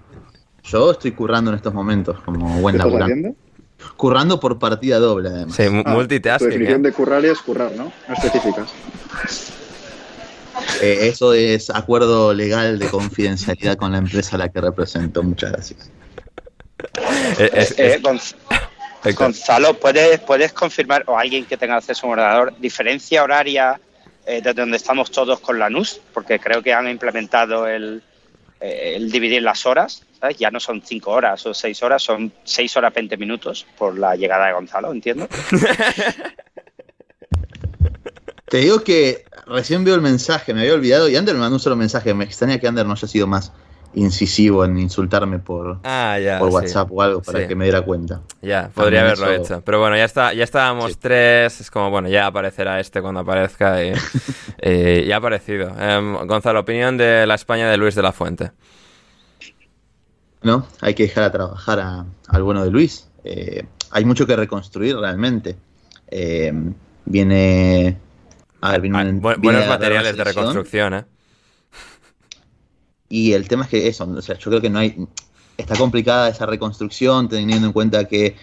Yo 0.62 0.93
estoy 0.93 1.12
currando 1.12 1.50
en 1.50 1.56
estos 1.56 1.75
momentos 1.75 2.20
como 2.20 2.61
buen 2.61 2.79
laburante. 2.79 3.35
Currando 3.97 4.38
por 4.38 4.58
partida 4.58 4.99
doble, 4.99 5.31
además. 5.31 5.56
Sí, 5.56 5.64
ah, 5.67 5.94
multitasking. 5.94 6.49
La 6.49 6.52
definición 6.52 6.81
¿eh? 6.81 6.88
de 6.88 6.93
currar 6.93 7.25
es 7.25 7.38
currar, 7.41 7.73
¿no? 7.76 7.93
No 8.08 8.14
específicas. 8.14 8.73
Eh, 10.81 11.09
eso 11.09 11.35
es 11.35 11.71
acuerdo 11.71 12.33
legal 12.33 12.79
de 12.79 12.88
confidencialidad 12.88 13.76
con 13.76 13.93
la 13.93 13.99
empresa 13.99 14.37
a 14.37 14.38
la 14.38 14.49
que 14.49 14.61
represento. 14.61 15.23
Muchas 15.23 15.52
gracias. 15.52 15.90
Eh, 17.38 17.69
eh, 17.76 19.12
Gonzalo, 19.12 19.75
¿puedes, 19.75 20.21
¿puedes 20.21 20.52
confirmar, 20.52 21.05
o 21.07 21.19
alguien 21.19 21.45
que 21.45 21.57
tenga 21.57 21.76
acceso 21.76 22.07
a 22.07 22.09
un 22.09 22.12
ordenador, 22.14 22.55
diferencia 22.59 23.23
horaria 23.23 23.81
desde 24.26 24.52
donde 24.55 24.76
estamos 24.76 25.11
todos 25.11 25.40
con 25.40 25.59
la 25.59 25.69
NUS? 25.69 26.00
Porque 26.14 26.38
creo 26.38 26.62
que 26.62 26.73
han 26.73 26.88
implementado 26.88 27.67
el, 27.67 28.02
el 28.61 29.11
dividir 29.11 29.43
las 29.43 29.67
horas. 29.67 30.05
Ya 30.38 30.50
no 30.50 30.61
son 30.61 30.83
cinco 30.85 31.12
horas 31.12 31.45
o 31.47 31.55
seis 31.55 31.83
horas, 31.83 32.02
son 32.02 32.31
seis 32.45 32.76
horas 32.76 32.93
veinte 32.93 33.17
minutos 33.17 33.67
por 33.79 33.99
la 33.99 34.14
llegada 34.17 34.47
de 34.47 34.52
Gonzalo, 34.52 34.93
entiendo. 34.93 35.26
Te 38.50 38.59
digo 38.59 38.83
que 38.83 39.25
recién 39.50 39.85
veo 39.85 39.95
el 39.95 40.00
mensaje, 40.00 40.54
me 40.54 40.61
había 40.61 40.75
olvidado 40.75 41.09
y 41.09 41.16
Ander 41.16 41.35
me 41.35 41.40
mandó 41.40 41.57
un 41.57 41.61
solo 41.61 41.76
mensaje. 41.76 42.14
Me 42.14 42.25
extraña 42.25 42.59
que 42.59 42.66
Ander 42.66 42.87
no 42.87 42.92
haya 42.92 43.09
sido 43.09 43.26
más 43.26 43.52
incisivo 43.92 44.64
en 44.64 44.78
insultarme 44.78 45.40
por, 45.40 45.80
ah, 45.83 46.16
por 46.38 46.50
WhatsApp 46.50 46.88
o 46.92 47.02
algo 47.02 47.23
para 47.23 47.47
que 47.49 47.54
me 47.54 47.64
diera 47.64 47.83
cuenta. 47.83 48.21
Ya, 48.40 48.71
podría 48.73 49.00
haberlo 49.00 49.33
hecho. 49.33 49.62
Pero 49.64 49.80
bueno, 49.80 49.97
ya 49.97 50.04
está, 50.04 50.33
ya 50.33 50.45
estábamos 50.45 50.99
tres. 50.99 51.61
Es 51.61 51.71
como, 51.71 51.90
bueno, 51.90 52.09
ya 52.09 52.26
aparecerá 52.26 52.78
este 52.78 53.02
cuando 53.02 53.21
aparezca 53.21 53.83
y, 53.85 53.92
ya 55.07 55.14
ha 55.14 55.19
aparecido. 55.19 55.73
Em, 55.78 56.14
Gonzalo, 56.26 56.61
opinión 56.61 56.97
de 56.97 57.26
la 57.26 57.35
España 57.35 57.69
de 57.69 57.76
Luis 57.76 57.95
de 57.95 58.02
la 58.02 58.12
Fuente. 58.12 58.52
No, 60.42 60.66
hay 60.80 60.95
que 60.95 61.02
dejar 61.02 61.25
a 61.25 61.33
trabajar 61.33 62.07
al 62.28 62.42
bueno 62.42 62.64
de 62.64 62.71
Luis. 62.71 63.09
Eh, 63.25 63.66
hay 63.90 64.04
mucho 64.04 64.26
que 64.26 64.37
reconstruir 64.37 64.97
realmente. 64.97 65.57
Eh, 66.09 66.52
viene 67.04 67.99
a 68.61 68.79
ver, 68.79 68.90
ah, 68.95 69.05
buenos 69.38 69.67
materiales 69.67 70.17
de 70.17 70.25
reconstrucción, 70.25 70.95
¿eh? 70.95 71.05
Y 73.09 73.33
el 73.33 73.49
tema 73.49 73.64
es 73.64 73.71
que 73.71 73.88
eso, 73.88 74.05
o 74.05 74.23
sea, 74.23 74.38
yo 74.38 74.50
creo 74.50 74.61
que 74.61 74.71
no 74.71 74.79
hay. 74.79 74.97
Está 75.57 75.76
complicada 75.76 76.29
esa 76.29 76.47
reconstrucción, 76.47 77.29
teniendo 77.29 77.67
en 77.67 77.73
cuenta 77.73 78.05
que 78.07 78.37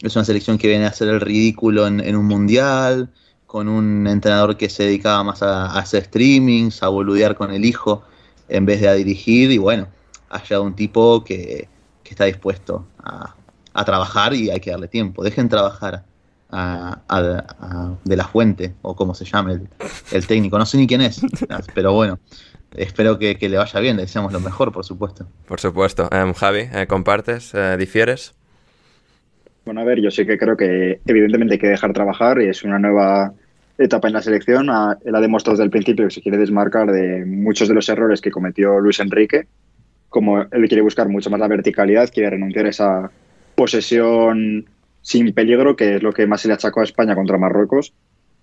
es 0.00 0.16
una 0.16 0.24
selección 0.24 0.58
que 0.58 0.68
viene 0.68 0.84
a 0.84 0.88
hacer 0.88 1.08
el 1.08 1.20
ridículo 1.20 1.86
en, 1.86 2.16
un 2.16 2.26
mundial, 2.26 3.10
con 3.46 3.68
un 3.68 4.06
entrenador 4.06 4.56
que 4.56 4.68
se 4.70 4.84
dedicaba 4.84 5.22
más 5.24 5.42
a, 5.42 5.78
hacer 5.78 6.04
streamings, 6.04 6.82
a 6.82 6.88
boludear 6.88 7.34
con 7.34 7.52
el 7.52 7.64
hijo, 7.64 8.04
en 8.48 8.64
vez 8.64 8.80
de 8.80 8.88
a 8.88 8.94
dirigir, 8.94 9.50
y 9.50 9.58
bueno, 9.58 9.88
ha 10.30 10.42
llegado 10.42 10.62
un 10.62 10.74
tipo 10.74 11.24
que, 11.24 11.68
está 12.04 12.26
dispuesto 12.26 12.86
a, 13.02 13.34
a 13.72 13.84
trabajar 13.86 14.34
y 14.34 14.50
hay 14.50 14.60
que 14.60 14.70
darle 14.70 14.86
tiempo. 14.86 15.24
Dejen 15.24 15.48
trabajar 15.48 16.04
de 16.52 18.16
la 18.16 18.24
fuente, 18.24 18.74
o 18.82 18.94
como 18.94 19.14
se 19.14 19.24
llame 19.24 19.60
el, 20.12 20.26
técnico. 20.26 20.58
No 20.58 20.66
sé 20.66 20.76
ni 20.78 20.86
quién 20.86 21.00
es, 21.00 21.20
pero 21.74 21.92
bueno, 21.92 22.18
espero 22.76 23.18
que, 23.18 23.36
le 23.40 23.56
vaya 23.56 23.80
bien, 23.80 23.96
le 23.96 24.02
deseamos 24.02 24.32
lo 24.32 24.40
mejor, 24.40 24.72
por 24.72 24.84
supuesto. 24.84 25.26
Por 25.46 25.60
supuesto. 25.60 26.08
Em, 26.12 26.32
Javi, 26.32 26.68
eh, 26.72 26.86
¿compartes? 26.86 27.52
Eh, 27.54 27.76
¿Difieres? 27.78 28.34
Bueno, 29.64 29.80
a 29.80 29.84
ver, 29.84 30.00
yo 30.00 30.10
sí 30.10 30.26
que 30.26 30.38
creo 30.38 30.56
que 30.56 31.00
evidentemente 31.06 31.54
hay 31.54 31.60
que 31.60 31.68
dejar 31.68 31.92
trabajar 31.92 32.40
y 32.42 32.48
es 32.48 32.64
una 32.64 32.78
nueva 32.78 33.32
etapa 33.78 34.08
en 34.08 34.14
la 34.14 34.22
selección. 34.22 34.68
él 35.04 35.14
ha 35.14 35.20
demostrado 35.20 35.54
desde 35.54 35.64
el 35.64 35.70
principio 35.70 36.06
que 36.06 36.10
se 36.10 36.20
quiere 36.20 36.38
desmarcar 36.38 36.90
de 36.90 37.24
muchos 37.24 37.68
de 37.68 37.74
los 37.74 37.88
errores 37.88 38.20
que 38.20 38.30
cometió 38.30 38.78
Luis 38.80 39.00
Enrique 39.00 39.46
como 40.12 40.42
él 40.42 40.68
quiere 40.68 40.82
buscar 40.82 41.08
mucho 41.08 41.30
más 41.30 41.40
la 41.40 41.48
verticalidad, 41.48 42.10
quiere 42.12 42.30
renunciar 42.30 42.66
a 42.66 42.68
esa 42.68 43.10
posesión 43.56 44.66
sin 45.02 45.34
peligro, 45.34 45.76
que 45.76 45.96
es 45.96 46.02
lo 46.02 46.12
que 46.12 46.26
más 46.26 46.40
se 46.40 46.48
le 46.48 46.54
achacó 46.54 46.80
a 46.80 46.84
España 46.84 47.14
contra 47.14 47.38
Marruecos. 47.38 47.92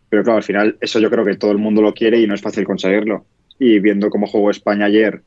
Pero 0.09 0.23
claro, 0.23 0.37
al 0.37 0.43
final 0.43 0.77
eso 0.81 0.99
yo 0.99 1.09
creo 1.09 1.25
que 1.25 1.35
todo 1.35 1.51
el 1.51 1.57
mundo 1.57 1.81
lo 1.81 1.93
quiere 1.93 2.19
y 2.19 2.27
no 2.27 2.35
es 2.35 2.41
fácil 2.41 2.65
conseguirlo. 2.65 3.25
Y 3.57 3.79
viendo 3.79 4.09
cómo 4.09 4.27
jugó 4.27 4.51
España 4.51 4.85
ayer 4.85 5.21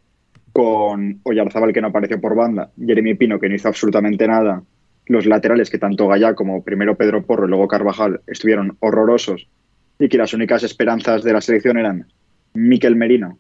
con 0.53 1.21
Oyarzábal 1.23 1.73
que 1.73 1.81
no 1.81 1.89
apareció 1.89 2.21
por 2.21 2.35
banda, 2.35 2.71
Jeremy 2.79 3.15
Pino 3.15 3.41
que 3.41 3.49
no 3.49 3.55
hizo 3.55 3.69
absolutamente 3.69 4.27
nada, 4.27 4.63
los 5.07 5.27
laterales 5.27 5.71
que 5.71 5.79
tanto 5.79 6.07
Gallá 6.09 6.35
como 6.35 6.63
primero 6.63 6.97
Pedro 6.97 7.25
Porro 7.25 7.47
y 7.47 7.49
luego 7.49 7.69
Carvajal 7.69 8.21
estuvieron 8.27 8.77
horrorosos 8.81 9.49
y 9.99 10.09
que 10.09 10.19
las 10.19 10.35
únicas 10.35 10.63
esperanzas 10.63 11.23
de 11.23 11.33
la 11.33 11.41
selección 11.41 11.79
eran 11.79 12.07
Miquel 12.55 12.97
Merino, 12.97 13.39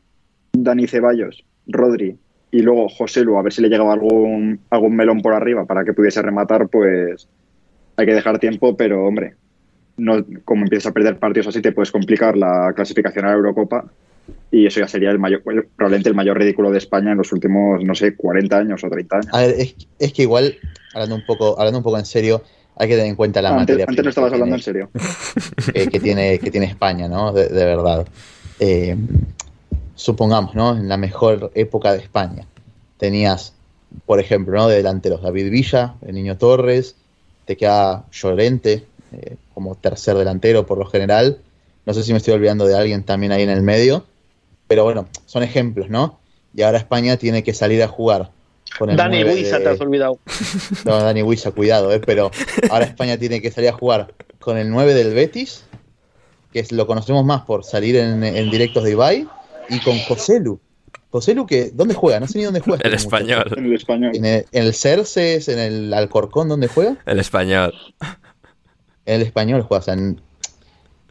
Dani 0.52 0.86
Ceballos, 0.86 1.44
Rodri 1.66 2.16
y 2.50 2.60
luego 2.60 2.88
José 2.88 3.24
Lu, 3.24 3.38
a 3.38 3.42
ver 3.42 3.52
si 3.52 3.62
le 3.62 3.68
llegaba 3.68 3.92
algún, 3.92 4.60
algún 4.70 4.96
melón 4.96 5.20
por 5.20 5.34
arriba 5.34 5.64
para 5.64 5.84
que 5.84 5.92
pudiese 5.92 6.22
rematar, 6.22 6.68
pues 6.68 7.28
hay 7.96 8.06
que 8.06 8.14
dejar 8.14 8.38
tiempo, 8.38 8.76
pero 8.76 9.06
hombre, 9.06 9.34
no, 9.96 10.24
como 10.44 10.62
empiezas 10.62 10.90
a 10.90 10.94
perder 10.94 11.18
partidos 11.18 11.48
así 11.48 11.60
te 11.60 11.72
puedes 11.72 11.90
complicar 11.90 12.36
la 12.36 12.72
clasificación 12.74 13.24
a 13.24 13.28
la 13.28 13.34
Eurocopa 13.34 13.84
y 14.50 14.66
eso 14.66 14.80
ya 14.80 14.88
sería 14.88 15.10
el 15.10 15.18
mayor, 15.18 15.42
probablemente 15.42 16.08
el 16.08 16.14
mayor 16.14 16.38
ridículo 16.38 16.70
de 16.70 16.78
España 16.78 17.12
en 17.12 17.18
los 17.18 17.32
últimos, 17.32 17.82
no 17.82 17.94
sé, 17.94 18.14
40 18.14 18.56
años 18.56 18.84
o 18.84 18.90
30 18.90 19.16
años. 19.16 19.28
A 19.32 19.40
ver, 19.40 19.54
es, 19.98 20.12
que 20.12 20.22
igual, 20.22 20.56
hablando 20.92 21.16
un 21.16 21.24
poco, 21.24 21.58
hablando 21.58 21.78
un 21.78 21.84
poco 21.84 21.98
en 21.98 22.04
serio, 22.04 22.42
hay 22.76 22.88
que 22.88 22.94
tener 22.94 23.08
en 23.08 23.16
cuenta 23.16 23.40
la 23.42 23.52
materia. 23.52 23.86
Antes 23.88 24.04
no 24.04 24.10
estabas 24.10 24.32
hablando 24.32 24.54
en 24.54 24.62
serio. 24.62 24.90
que, 25.74 26.00
tiene, 26.00 26.38
que 26.38 26.50
tiene 26.50 26.66
España, 26.66 27.08
¿no? 27.08 27.32
De, 27.32 27.48
verdad. 27.48 28.06
Eh, 28.60 28.96
supongamos, 29.94 30.54
¿no? 30.54 30.76
En 30.76 30.88
la 30.88 30.96
mejor 30.96 31.50
época 31.54 31.92
de 31.92 31.98
España. 31.98 32.46
Tenías, 32.98 33.54
por 34.06 34.20
ejemplo, 34.20 34.54
¿no? 34.54 34.68
De 34.68 34.76
delanteros 34.76 35.22
David 35.22 35.50
Villa, 35.50 35.94
el 36.06 36.14
Niño 36.14 36.36
Torres, 36.36 36.96
te 37.44 37.56
queda 37.56 38.04
Llorente 38.12 38.84
eh, 39.12 39.36
como 39.54 39.74
tercer 39.74 40.16
delantero 40.16 40.66
por 40.66 40.78
lo 40.78 40.86
general. 40.86 41.38
No 41.84 41.94
sé 41.94 42.02
si 42.02 42.12
me 42.12 42.18
estoy 42.18 42.34
olvidando 42.34 42.66
de 42.66 42.76
alguien 42.76 43.02
también 43.02 43.32
ahí 43.32 43.42
en 43.42 43.50
el 43.50 43.62
medio. 43.62 44.04
Pero 44.68 44.84
bueno, 44.84 45.08
son 45.26 45.42
ejemplos, 45.42 45.90
¿no? 45.90 46.18
Y 46.54 46.62
ahora 46.62 46.78
España 46.78 47.16
tiene 47.16 47.42
que 47.42 47.54
salir 47.54 47.82
a 47.82 47.88
jugar 47.88 48.30
con 48.78 48.90
el 48.90 48.96
Dani 48.96 49.24
Huiza, 49.24 49.58
te 49.58 49.68
has 49.68 49.80
olvidado. 49.80 50.18
No, 50.84 50.98
Dani 50.98 51.22
Huiza, 51.22 51.50
cuidado, 51.50 51.92
¿eh? 51.92 52.00
Pero 52.00 52.30
ahora 52.70 52.84
España 52.84 53.18
tiene 53.18 53.40
que 53.40 53.50
salir 53.50 53.70
a 53.70 53.72
jugar 53.72 54.14
con 54.38 54.58
el 54.58 54.70
9 54.70 54.94
del 54.94 55.14
Betis, 55.14 55.64
que 56.52 56.64
lo 56.70 56.86
conocemos 56.86 57.24
más 57.24 57.42
por 57.42 57.64
salir 57.64 57.96
en, 57.96 58.50
directos 58.50 58.84
de 58.84 58.92
Ibai, 58.92 59.28
y 59.68 59.80
con 59.80 59.98
Joselu. 59.98 60.58
Joselu, 61.12 61.46
que, 61.46 61.70
¿dónde 61.74 61.94
juega? 61.94 62.18
No 62.18 62.26
sé 62.26 62.38
ni 62.38 62.44
dónde 62.44 62.60
juega. 62.60 62.82
El 62.84 62.94
este 62.94 63.06
español. 63.06 63.52
En 63.54 63.66
el 63.66 63.74
español. 63.74 64.16
En 64.16 64.24
el, 64.24 64.46
en 64.50 64.62
el 64.64 64.74
Cerces, 64.74 65.48
en 65.48 65.58
el 65.58 65.94
Alcorcón, 65.94 66.48
¿dónde 66.48 66.68
juega? 66.68 66.96
El 67.06 67.20
español. 67.20 67.74
En 69.04 69.16
el 69.16 69.22
español 69.22 69.62
juega, 69.62 69.80
o 69.80 69.84
sea, 69.84 69.96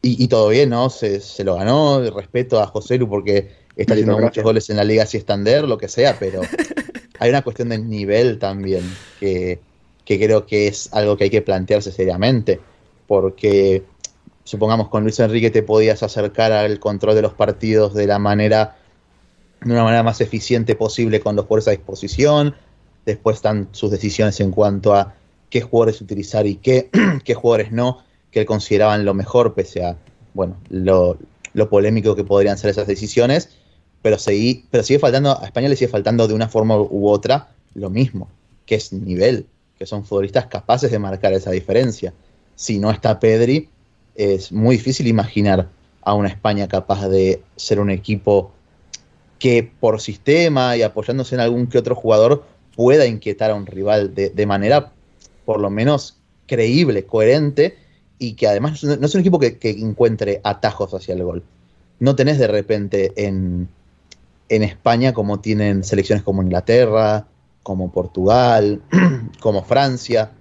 y, 0.03 0.27
todo 0.29 0.49
bien, 0.49 0.71
¿no? 0.71 0.89
Se, 0.89 1.19
se 1.19 1.43
lo 1.43 1.55
ganó, 1.55 2.01
respeto 2.09 2.59
a 2.59 2.65
José 2.65 2.97
Lu 2.97 3.07
porque 3.07 3.51
está 3.75 3.93
haciendo 3.93 4.17
muchos 4.17 4.43
goles 4.43 4.67
en 4.71 4.77
la 4.77 4.83
Liga 4.83 5.05
Siestander, 5.05 5.67
lo 5.67 5.77
que 5.77 5.87
sea, 5.87 6.17
pero 6.19 6.41
hay 7.19 7.29
una 7.29 7.43
cuestión 7.43 7.69
de 7.69 7.77
nivel 7.77 8.39
también 8.39 8.83
que, 9.19 9.59
creo 10.05 10.47
que 10.47 10.67
es 10.67 10.91
algo 10.93 11.15
que 11.15 11.25
hay 11.25 11.29
que 11.29 11.43
plantearse 11.43 11.91
seriamente, 11.91 12.59
porque 13.05 13.83
supongamos 14.43 14.89
con 14.89 15.03
Luis 15.03 15.19
Enrique 15.19 15.51
te 15.51 15.61
podías 15.61 16.01
acercar 16.01 16.51
al 16.51 16.79
control 16.79 17.13
de 17.13 17.21
los 17.21 17.33
partidos 17.33 17.93
de 17.93 18.07
la 18.07 18.17
manera 18.17 18.77
de 19.61 19.73
una 19.73 19.83
manera 19.83 20.03
más 20.03 20.21
eficiente 20.21 20.75
posible 20.75 21.19
con 21.19 21.35
los 21.35 21.45
jugadores 21.45 21.67
a 21.67 21.71
disposición. 21.71 22.55
Después 23.05 23.37
están 23.37 23.69
sus 23.71 23.91
decisiones 23.91 24.39
en 24.39 24.51
cuanto 24.51 24.95
a 24.95 25.15
qué 25.49 25.61
jugadores 25.61 26.01
utilizar 26.01 26.47
y 26.47 26.55
qué, 26.55 26.89
qué 27.23 27.35
jugadores 27.35 27.71
no 27.71 27.99
que 28.31 28.45
consideraban 28.45 29.05
lo 29.05 29.13
mejor, 29.13 29.53
pese 29.53 29.83
a 29.83 29.97
bueno, 30.33 30.57
lo, 30.69 31.17
polémico 31.69 32.15
que 32.15 32.23
podrían 32.23 32.57
ser 32.57 32.69
esas 32.69 32.87
decisiones, 32.87 33.49
pero, 34.01 34.17
pero 34.71 34.83
sigue 34.83 34.99
faltando, 34.99 35.39
a 35.39 35.45
España 35.45 35.69
le 35.69 35.75
sigue 35.75 35.91
faltando 35.91 36.27
de 36.27 36.33
una 36.33 36.47
forma 36.47 36.79
u 36.79 37.09
otra 37.09 37.49
lo 37.75 37.89
mismo, 37.89 38.29
que 38.65 38.75
es 38.75 38.93
nivel, 38.93 39.45
que 39.77 39.85
son 39.85 40.05
futbolistas 40.05 40.47
capaces 40.47 40.89
de 40.91 40.99
marcar 40.99 41.33
esa 41.33 41.51
diferencia. 41.51 42.13
Si 42.55 42.79
no 42.79 42.89
está 42.89 43.19
Pedri, 43.19 43.69
es 44.15 44.51
muy 44.51 44.77
difícil 44.77 45.07
imaginar 45.07 45.69
a 46.01 46.13
una 46.13 46.29
España 46.29 46.67
capaz 46.67 47.07
de 47.09 47.43
ser 47.57 47.79
un 47.79 47.89
equipo 47.89 48.53
que 49.41 49.71
por 49.79 49.99
sistema 49.99 50.77
y 50.77 50.83
apoyándose 50.83 51.33
en 51.33 51.41
algún 51.41 51.65
que 51.65 51.79
otro 51.79 51.95
jugador 51.95 52.45
pueda 52.75 53.07
inquietar 53.07 53.49
a 53.49 53.55
un 53.55 53.65
rival 53.65 54.13
de, 54.13 54.29
de 54.29 54.45
manera 54.45 54.93
por 55.45 55.59
lo 55.59 55.71
menos 55.71 56.19
creíble, 56.45 57.05
coherente 57.05 57.75
y 58.19 58.33
que 58.33 58.47
además 58.47 58.83
no 58.83 59.03
es 59.03 59.15
un 59.15 59.21
equipo 59.21 59.39
que, 59.39 59.57
encuentre 59.63 60.41
atajos 60.43 60.93
hacia 60.93 61.15
el 61.15 61.23
gol. 61.23 61.43
No 61.99 62.15
tenés 62.15 62.37
de 62.37 62.45
repente 62.45 63.13
en, 63.15 63.67
España 64.47 65.11
como 65.11 65.39
tienen 65.39 65.83
selecciones 65.83 66.23
como 66.23 66.43
Inglaterra, 66.43 67.25
como 67.63 67.91
Portugal, 67.91 68.83
como 69.39 69.63
Francia. 69.63 70.33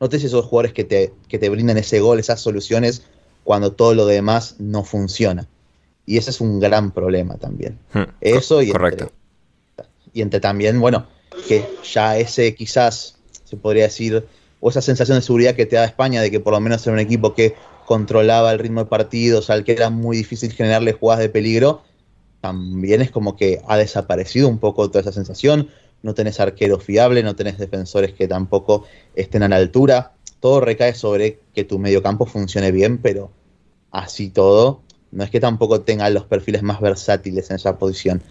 No 0.00 0.08
tenés 0.08 0.24
esos 0.24 0.46
jugadores 0.46 0.72
que 0.72 0.82
te, 0.82 1.12
que 1.28 1.38
te 1.38 1.48
brindan 1.48 1.78
ese 1.78 2.00
gol, 2.00 2.18
esas 2.18 2.40
soluciones, 2.40 3.04
cuando 3.44 3.72
todo 3.72 3.94
lo 3.94 4.06
demás 4.06 4.56
no 4.58 4.82
funciona. 4.82 5.46
Y 6.10 6.16
ese 6.18 6.30
es 6.30 6.40
un 6.40 6.58
gran 6.58 6.90
problema 6.90 7.36
también. 7.36 7.78
Hmm, 7.92 8.02
Eso 8.20 8.62
y 8.62 8.72
correcto. 8.72 9.12
y 10.12 10.22
entre 10.22 10.40
también, 10.40 10.80
bueno, 10.80 11.06
que 11.46 11.64
ya 11.94 12.18
ese 12.18 12.52
quizás 12.56 13.16
se 13.44 13.56
podría 13.56 13.84
decir 13.84 14.26
o 14.58 14.70
esa 14.70 14.82
sensación 14.82 15.18
de 15.18 15.22
seguridad 15.22 15.54
que 15.54 15.66
te 15.66 15.76
da 15.76 15.84
España 15.84 16.20
de 16.20 16.32
que 16.32 16.40
por 16.40 16.52
lo 16.52 16.58
menos 16.58 16.84
era 16.84 16.94
un 16.94 16.98
equipo 16.98 17.32
que 17.32 17.54
controlaba 17.86 18.50
el 18.50 18.58
ritmo 18.58 18.80
de 18.80 18.90
partidos, 18.90 19.50
al 19.50 19.62
que 19.62 19.70
era 19.70 19.88
muy 19.88 20.16
difícil 20.16 20.50
generarle 20.52 20.94
jugadas 20.94 21.20
de 21.22 21.28
peligro, 21.28 21.82
también 22.40 23.02
es 23.02 23.12
como 23.12 23.36
que 23.36 23.62
ha 23.68 23.76
desaparecido 23.76 24.48
un 24.48 24.58
poco 24.58 24.88
toda 24.88 25.02
esa 25.02 25.12
sensación. 25.12 25.68
No 26.02 26.14
tenés 26.14 26.40
arquero 26.40 26.80
fiable, 26.80 27.22
no 27.22 27.36
tenés 27.36 27.56
defensores 27.56 28.14
que 28.14 28.26
tampoco 28.26 28.84
estén 29.14 29.44
a 29.44 29.48
la 29.48 29.56
altura. 29.56 30.14
Todo 30.40 30.60
recae 30.60 30.92
sobre 30.94 31.38
que 31.54 31.62
tu 31.62 31.78
mediocampo 31.78 32.26
funcione 32.26 32.72
bien, 32.72 32.98
pero 32.98 33.30
así 33.92 34.30
todo, 34.30 34.82
no 35.12 35.24
es 35.24 35.30
que 35.30 35.40
tampoco 35.40 35.80
tenga 35.82 36.08
los 36.10 36.24
perfiles 36.24 36.62
más 36.62 36.80
versátiles 36.80 37.50
en 37.50 37.56
esa 37.56 37.78
posición. 37.78 38.22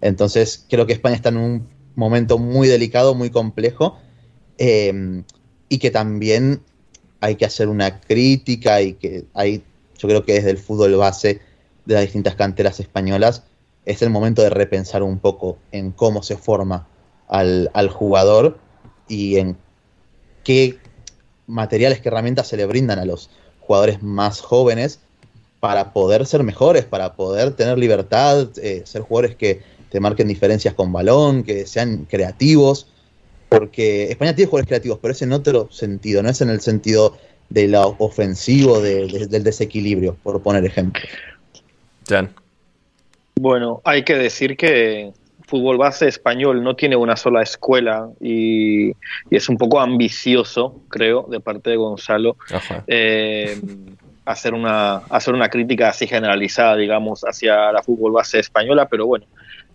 Entonces, 0.00 0.66
creo 0.68 0.86
que 0.86 0.92
España 0.92 1.16
está 1.16 1.30
en 1.30 1.38
un 1.38 1.68
momento 1.94 2.38
muy 2.38 2.68
delicado, 2.68 3.14
muy 3.14 3.30
complejo. 3.30 3.98
Eh, 4.58 5.22
y 5.68 5.78
que 5.78 5.90
también 5.90 6.62
hay 7.20 7.36
que 7.36 7.44
hacer 7.44 7.68
una 7.68 8.00
crítica 8.00 8.80
y 8.82 8.94
que 8.94 9.24
hay, 9.34 9.62
yo 9.98 10.08
creo 10.08 10.24
que 10.24 10.34
desde 10.34 10.50
el 10.50 10.58
fútbol 10.58 10.94
base 10.96 11.40
de 11.84 11.94
las 11.94 12.02
distintas 12.02 12.34
canteras 12.34 12.80
españolas 12.80 13.44
es 13.84 14.02
el 14.02 14.10
momento 14.10 14.42
de 14.42 14.50
repensar 14.50 15.02
un 15.02 15.18
poco 15.18 15.58
en 15.72 15.92
cómo 15.92 16.22
se 16.22 16.36
forma 16.36 16.88
al, 17.28 17.88
jugador 17.90 18.58
y 19.08 19.36
en 19.36 19.56
qué 20.44 20.78
materiales, 21.46 22.00
qué 22.00 22.08
herramientas 22.08 22.48
se 22.48 22.56
le 22.56 22.66
brindan 22.66 22.98
a 22.98 23.04
los 23.04 23.30
jugadores 23.60 24.02
más 24.02 24.40
jóvenes 24.40 25.00
para 25.66 25.92
poder 25.92 26.26
ser 26.26 26.44
mejores, 26.44 26.84
para 26.84 27.14
poder 27.14 27.50
tener 27.50 27.76
libertad, 27.76 28.46
eh, 28.62 28.82
ser 28.84 29.02
jugadores 29.02 29.34
que 29.34 29.62
te 29.90 29.98
marquen 29.98 30.28
diferencias 30.28 30.74
con 30.74 30.92
balón, 30.92 31.42
que 31.42 31.66
sean 31.66 32.04
creativos 32.04 32.86
porque 33.48 34.04
España 34.04 34.32
tiene 34.32 34.48
jugadores 34.48 34.68
creativos, 34.68 35.00
pero 35.02 35.10
es 35.10 35.22
en 35.22 35.32
otro 35.32 35.66
sentido, 35.72 36.22
no 36.22 36.28
es 36.28 36.40
en 36.40 36.50
el 36.50 36.60
sentido 36.60 37.18
de 37.48 37.66
lo 37.66 37.96
ofensivo, 37.98 38.80
del 38.80 39.42
desequilibrio, 39.42 40.16
por 40.22 40.40
poner 40.40 40.64
ejemplo. 40.64 41.02
Jan. 42.08 42.32
Bueno, 43.34 43.80
hay 43.82 44.04
que 44.04 44.14
decir 44.14 44.56
que 44.56 45.10
fútbol 45.48 45.78
base 45.78 46.06
español 46.06 46.62
no 46.62 46.76
tiene 46.76 46.94
una 46.94 47.16
sola 47.16 47.42
escuela 47.42 48.08
y, 48.20 48.92
es 49.32 49.48
un 49.48 49.58
poco 49.58 49.80
ambicioso, 49.80 50.80
creo, 50.88 51.26
de 51.28 51.40
parte 51.40 51.70
de 51.70 51.76
Gonzalo, 51.76 52.36
eh, 52.86 53.60
hacer, 54.26 54.52
una, 54.52 54.96
hacer 55.08 55.34
una 55.34 55.48
crítica 55.48 55.88
así 55.88 56.06
generalizada, 56.06 56.76
digamos, 56.76 57.22
hacia 57.22 57.72
la 57.72 57.82
fútbol 57.82 58.12
base 58.12 58.40
española, 58.40 58.88
pero 58.88 59.06
bueno, 59.06 59.24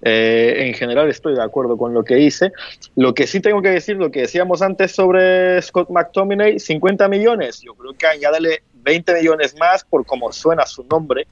eh, 0.03 0.55
en 0.67 0.74
general 0.74 1.10
estoy 1.10 1.36
de 1.36 1.41
acuerdo 1.41 1.77
con 1.77 1.93
lo 1.93 2.03
que 2.03 2.20
hice. 2.20 2.51
Lo 2.96 3.13
que 3.13 3.27
sí 3.27 3.39
tengo 3.39 3.62
que 3.62 3.70
decir, 3.70 3.96
lo 3.96 4.12
que 4.12 4.22
decíamos 4.22 4.62
antes 4.62 4.91
sobre 4.91 5.62
Scott 5.62 5.89
McTominay, 5.89 6.60
50 6.60 7.08
millones. 7.08 7.62
Yo 7.62 7.74
creo 7.75 7.93
que 7.93 8.08
añádele 8.08 8.63
20 8.74 9.13
millones 9.15 9.55
más 9.58 9.84
por 9.84 10.05
cómo 10.05 10.31
suena 10.31 10.65
su 10.65 10.84
nombre, 10.84 11.27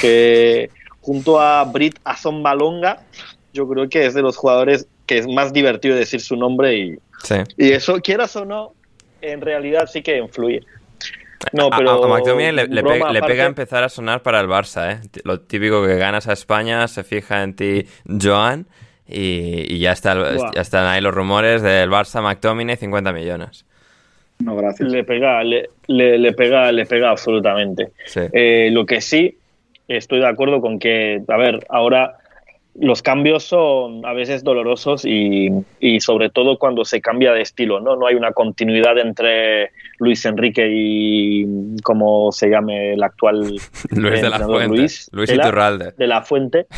que 0.00 0.70
junto 1.00 1.40
a 1.40 1.64
Brit 1.64 1.98
Azombalonga, 2.04 3.02
yo 3.52 3.68
creo 3.68 3.88
que 3.88 4.06
es 4.06 4.14
de 4.14 4.22
los 4.22 4.36
jugadores 4.36 4.86
que 5.06 5.18
es 5.18 5.28
más 5.28 5.52
divertido 5.52 5.94
decir 5.94 6.20
su 6.20 6.36
nombre 6.36 6.76
y, 6.76 6.98
y 7.56 7.70
eso, 7.70 8.00
quieras 8.00 8.34
o 8.34 8.44
no, 8.44 8.72
en 9.20 9.40
realidad 9.40 9.88
sí 9.90 10.02
que 10.02 10.18
influye. 10.18 10.62
No, 11.52 11.70
pero 11.70 12.04
a, 12.04 12.08
McTominay 12.08 12.52
le, 12.52 12.82
pega, 13.22 13.46
empezar 13.46 13.84
a 13.84 13.88
sonar 13.88 14.22
para 14.22 14.40
el 14.40 14.48
Barça, 14.48 14.92
¿eh? 14.92 15.00
Lo 15.24 15.40
típico 15.40 15.84
que 15.86 15.96
ganas 15.96 16.28
a 16.28 16.32
España, 16.32 16.86
se 16.88 17.04
fija 17.04 17.42
en 17.42 17.54
ti 17.54 17.86
Joan 18.06 18.66
Y, 19.06 19.78
ya, 19.78 19.92
está, 19.92 20.14
ya 20.54 20.60
están 20.60 20.86
ahí 20.86 21.00
los 21.00 21.14
rumores 21.14 21.62
del 21.62 21.90
Barça 21.90 22.22
McTominay 22.22 22.76
50 22.76 23.12
millones. 23.12 23.64
No, 24.38 24.54
gracias. 24.56 24.90
Le 24.90 25.04
pega, 25.04 25.42
le, 25.42 25.68
le, 25.86 26.32
pega, 26.32 26.70
le 26.72 26.84
pega 26.86 27.10
absolutamente. 27.10 27.88
Eh, 28.32 28.68
lo 28.70 28.84
que 28.84 29.00
sí, 29.00 29.36
estoy 29.88 30.20
de 30.20 30.28
acuerdo 30.28 30.60
con 30.60 30.78
que, 30.78 31.22
a 31.26 31.36
ver, 31.36 31.64
ahora 31.68 32.16
los 32.78 33.02
cambios 33.02 33.44
son 33.44 34.04
a 34.04 34.12
veces 34.12 34.44
dolorosos 34.44 35.04
y, 35.06 35.50
sobre 36.00 36.30
todo 36.30 36.58
cuando 36.58 36.84
se 36.84 37.00
cambia 37.00 37.32
de 37.32 37.40
estilo, 37.40 37.80
¿no? 37.80 37.96
No 37.96 38.06
hay 38.06 38.14
una 38.14 38.32
continuidad 38.32 38.98
entre 38.98 39.70
Luis 39.98 40.24
Enrique 40.24 40.68
y 40.70 41.76
como 41.82 42.32
se 42.32 42.48
llame 42.48 42.94
el 42.94 43.02
actual 43.02 43.40
Luis 43.90 44.22
de 44.22 44.30
la 44.30 44.38
Fuente. 44.40 44.76
Luis, 44.76 45.10
Luis 45.12 45.30
Iturralde. 45.30 45.92
De 45.96 46.06
la 46.06 46.22
Fuente. 46.22 46.66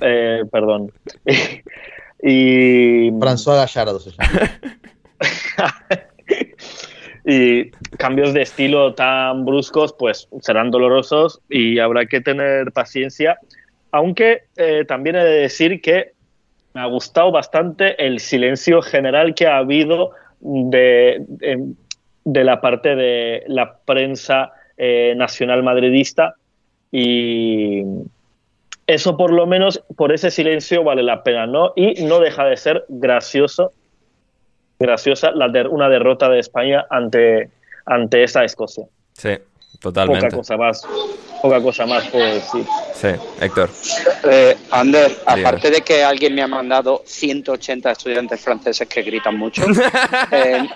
Eh, 0.00 0.42
perdón. 0.50 0.90
y 2.20 3.10
François 3.12 3.54
Gallardo 3.54 4.00
se 4.00 4.10
llama. 4.10 4.50
y 7.24 7.70
cambios 7.96 8.34
de 8.34 8.42
estilo 8.42 8.94
tan 8.94 9.44
bruscos 9.44 9.94
pues 9.96 10.28
serán 10.40 10.72
dolorosos 10.72 11.40
y 11.48 11.78
habrá 11.78 12.06
que 12.06 12.20
tener 12.20 12.72
paciencia 12.72 13.38
aunque 13.92 14.42
eh, 14.56 14.84
también 14.84 15.14
he 15.14 15.22
de 15.24 15.40
decir 15.42 15.80
que 15.80 16.14
me 16.74 16.80
ha 16.80 16.86
gustado 16.86 17.30
bastante 17.30 18.04
el 18.04 18.18
silencio 18.18 18.82
general 18.82 19.36
que 19.36 19.46
ha 19.46 19.58
habido 19.58 20.10
de, 20.40 21.24
la 22.24 22.60
parte 22.60 22.96
de 22.96 23.44
la 23.46 23.78
prensa 23.78 24.52
eh, 24.76 25.14
nacional 25.16 25.62
madridista 25.62 26.34
y 26.90 27.82
eso 28.86 29.16
por 29.16 29.32
lo 29.32 29.46
menos 29.46 29.82
por 29.96 30.12
ese 30.12 30.30
silencio 30.30 30.84
vale 30.84 31.02
la 31.02 31.22
pena, 31.22 31.46
¿no? 31.46 31.72
Y 31.76 32.04
no 32.04 32.20
deja 32.20 32.44
de 32.44 32.56
ser 32.56 32.84
gracioso, 32.88 33.72
graciosa 34.78 35.30
la 35.32 35.46
una 35.68 35.88
derrota 35.88 36.28
de 36.28 36.38
España 36.38 36.86
ante, 36.90 37.50
ante 37.86 38.24
esa 38.24 38.44
Escocia. 38.44 38.84
Sí, 39.12 39.30
totalmente. 39.80 40.26
Poca 40.26 40.36
cosa 40.36 40.56
más 40.56 40.86
poca 41.44 41.60
cosa 41.60 41.84
más 41.84 42.08
puedo 42.08 42.24
decir. 42.24 42.64
Sí, 42.94 43.08
Héctor. 43.38 43.68
Eh, 44.30 44.56
Ander, 44.70 45.14
aparte 45.26 45.70
de 45.70 45.82
que 45.82 46.02
alguien 46.02 46.34
me 46.34 46.40
ha 46.40 46.48
mandado 46.48 47.02
180 47.04 47.90
estudiantes 47.90 48.40
franceses 48.40 48.88
que 48.88 49.02
gritan 49.02 49.36
mucho, 49.36 49.62
eh, 50.30 50.66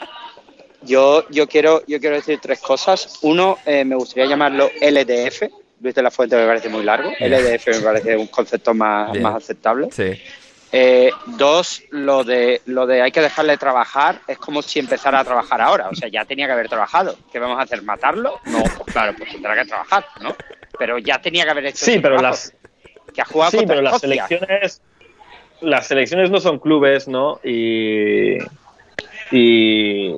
yo, 0.89 1.29
yo, 1.31 1.47
quiero, 1.47 1.83
yo 1.87 2.01
quiero 2.01 2.17
decir 2.17 2.41
tres 2.41 2.61
cosas. 2.61 3.19
Uno, 3.23 3.59
eh, 3.65 3.85
me 3.85 3.95
gustaría 3.95 4.27
llamarlo 4.27 4.71
LDF. 4.81 5.43
Luis 5.81 5.95
de 5.95 6.03
la 6.03 6.11
Fuente 6.11 6.37
me 6.37 6.47
parece 6.47 6.69
muy 6.69 6.83
largo. 6.83 7.11
LDF 7.21 7.69
me 7.69 7.81
parece 7.81 8.17
un 8.17 8.27
concepto 8.27 8.75
más, 8.75 9.17
más 9.21 9.37
aceptable. 9.37 9.89
Sí. 9.93 10.21
Eh, 10.71 11.11
dos, 11.27 11.83
lo 11.91 12.25
de, 12.25 12.61
lo 12.67 12.87
de 12.87 13.01
hay 13.01 13.11
que 13.11 13.23
dejarle 13.23 13.57
trabajar 13.57 14.21
es 14.29 14.37
como 14.37 14.61
si 14.61 14.79
empezara 14.79 15.21
a 15.21 15.25
trabajar 15.25 15.61
ahora. 15.61 15.89
O 15.89 15.95
sea, 15.95 16.09
ya 16.09 16.25
tenía 16.25 16.47
que 16.47 16.53
haber 16.53 16.69
trabajado. 16.69 17.17
¿Qué 17.33 17.39
vamos 17.39 17.59
a 17.59 17.63
hacer? 17.63 17.83
¿Matarlo? 17.83 18.41
No, 18.47 18.63
pues 18.63 18.93
claro, 18.93 19.15
pues 19.17 19.31
tendrá 19.31 19.55
que 19.55 19.67
trabajar, 19.67 20.05
¿no? 20.21 20.37
Pero 20.79 20.99
ya 20.99 21.21
tenía 21.21 21.45
que 21.45 21.51
haber 21.51 21.67
hecho 21.67 21.85
Sí, 21.85 21.99
pero 22.01 22.21
las. 22.21 22.55
Que 23.15 23.23
ha 23.23 23.25
jugado 23.25 23.53
sí, 23.53 23.65
pero 23.67 23.81
las 23.81 24.01
selecciones. 24.01 24.83
Las 25.61 25.87
selecciones 25.87 26.31
no 26.31 26.41
son 26.41 26.59
clubes, 26.59 27.09
¿no? 27.09 27.41
Y. 27.43 28.37
Y 29.31 30.15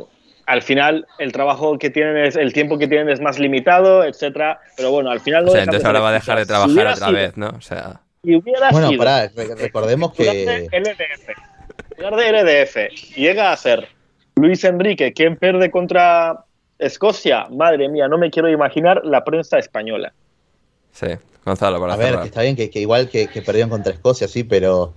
al 0.50 0.62
final 0.62 1.06
el 1.18 1.32
trabajo 1.32 1.78
que 1.78 1.90
tienen 1.90 2.16
es 2.16 2.36
el 2.36 2.52
tiempo 2.52 2.76
que 2.76 2.88
tienen 2.88 3.08
es 3.08 3.20
más 3.20 3.38
limitado, 3.38 4.04
etcétera. 4.04 4.60
Pero 4.76 4.90
bueno, 4.90 5.10
al 5.10 5.20
final 5.20 5.44
no. 5.44 5.50
O 5.50 5.54
sea, 5.54 5.62
entonces 5.62 5.84
ahora 5.84 6.00
va 6.00 6.10
a 6.10 6.12
dejar 6.12 6.38
de 6.38 6.46
trabajar 6.46 6.86
otra 6.88 7.10
vez, 7.10 7.36
¿no? 7.36 7.48
O 7.56 7.60
sea 7.60 8.00
bueno, 8.22 8.90
pará, 8.98 9.30
recordemos 9.58 10.12
que. 10.12 10.68
lugar 11.96 12.16
de 12.16 12.32
LDF 12.32 13.16
llega 13.16 13.52
a 13.52 13.56
ser 13.56 13.88
Luis 14.36 14.64
Enrique 14.64 15.12
quien 15.12 15.36
pierde 15.36 15.70
contra 15.70 16.44
Escocia. 16.78 17.46
Madre 17.50 17.88
mía, 17.88 18.08
no 18.08 18.18
me 18.18 18.30
quiero 18.30 18.48
imaginar 18.48 19.02
la 19.04 19.24
prensa 19.24 19.58
española. 19.58 20.12
Sí, 20.92 21.06
Gonzalo, 21.44 21.80
para 21.80 21.94
A 21.94 21.96
ver, 21.96 22.18
que 22.20 22.26
está 22.26 22.42
bien 22.42 22.56
que, 22.56 22.70
igual 22.74 23.08
que, 23.08 23.28
que, 23.28 23.42
perdieron 23.42 23.70
contra 23.70 23.92
Escocia, 23.92 24.28
sí, 24.28 24.44
pero 24.44 24.92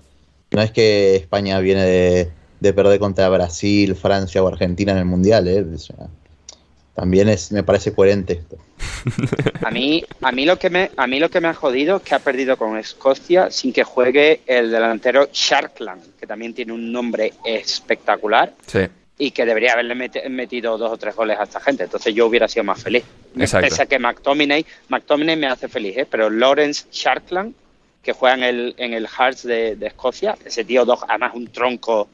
no 0.51 0.61
es 0.61 0.71
que 0.71 1.15
España 1.15 1.59
viene 1.59 1.83
de, 1.83 2.31
perder 2.71 2.99
contra 2.99 3.27
Brasil, 3.27 3.95
Francia 3.95 4.41
o 4.41 4.47
Argentina 4.47 4.93
en 4.93 4.99
el 4.99 5.05
Mundial, 5.05 5.47
¿eh? 5.47 5.65
también 6.93 7.27
es, 7.27 7.51
me 7.51 7.63
parece 7.63 7.93
coherente 7.93 8.33
esto. 8.33 8.57
A 9.65 9.71
mí, 9.71 10.03
a 10.21 10.31
mí 10.31 10.45
lo 10.45 10.59
que 10.59 10.69
me, 10.69 10.91
a 10.97 11.07
mí 11.07 11.19
lo 11.19 11.29
que 11.29 11.39
me 11.39 11.47
ha 11.47 11.53
jodido 11.53 11.97
es 11.97 12.03
que 12.03 12.15
ha 12.15 12.19
perdido 12.19 12.57
con 12.57 12.77
Escocia 12.77 13.49
sin 13.49 13.71
que 13.71 13.83
juegue 13.83 14.41
el 14.45 14.71
delantero 14.71 15.29
Sharkland, 15.31 16.17
que 16.17 16.27
también 16.27 16.53
tiene 16.53 16.73
un 16.73 16.91
nombre 16.91 17.33
espectacular. 17.45 18.53
Y 19.17 19.31
que 19.31 19.45
debería 19.45 19.73
haberle 19.73 19.95
metido 20.29 20.77
dos 20.77 20.91
o 20.91 20.97
tres 20.97 21.15
goles 21.15 21.37
a 21.39 21.43
esta 21.43 21.61
gente. 21.61 21.83
Entonces 21.83 22.13
yo 22.13 22.27
hubiera 22.27 22.47
sido 22.47 22.65
más 22.65 22.83
feliz. 22.83 23.03
Exacto. 23.37 23.69
Pese 23.69 23.83
a 23.83 23.85
que 23.85 23.99
McTominay, 23.99 24.65
McTominay 24.89 25.37
me 25.37 25.47
hace 25.47 25.67
feliz, 25.67 25.97
¿eh? 25.97 26.07
pero 26.09 26.29
Lawrence 26.29 26.85
Sharkland, 26.91 27.53
que 28.01 28.11
juega 28.11 28.35
en 28.35 28.43
el, 28.43 28.75
en 28.77 28.93
el 28.93 29.07
Hearts 29.07 29.43
de, 29.43 29.75
de 29.75 29.87
Escocia, 29.87 30.35
ese 30.43 30.65
tío, 30.65 30.83
dos, 30.83 30.99
además 31.07 31.31
un 31.35 31.47
tronco 31.47 32.09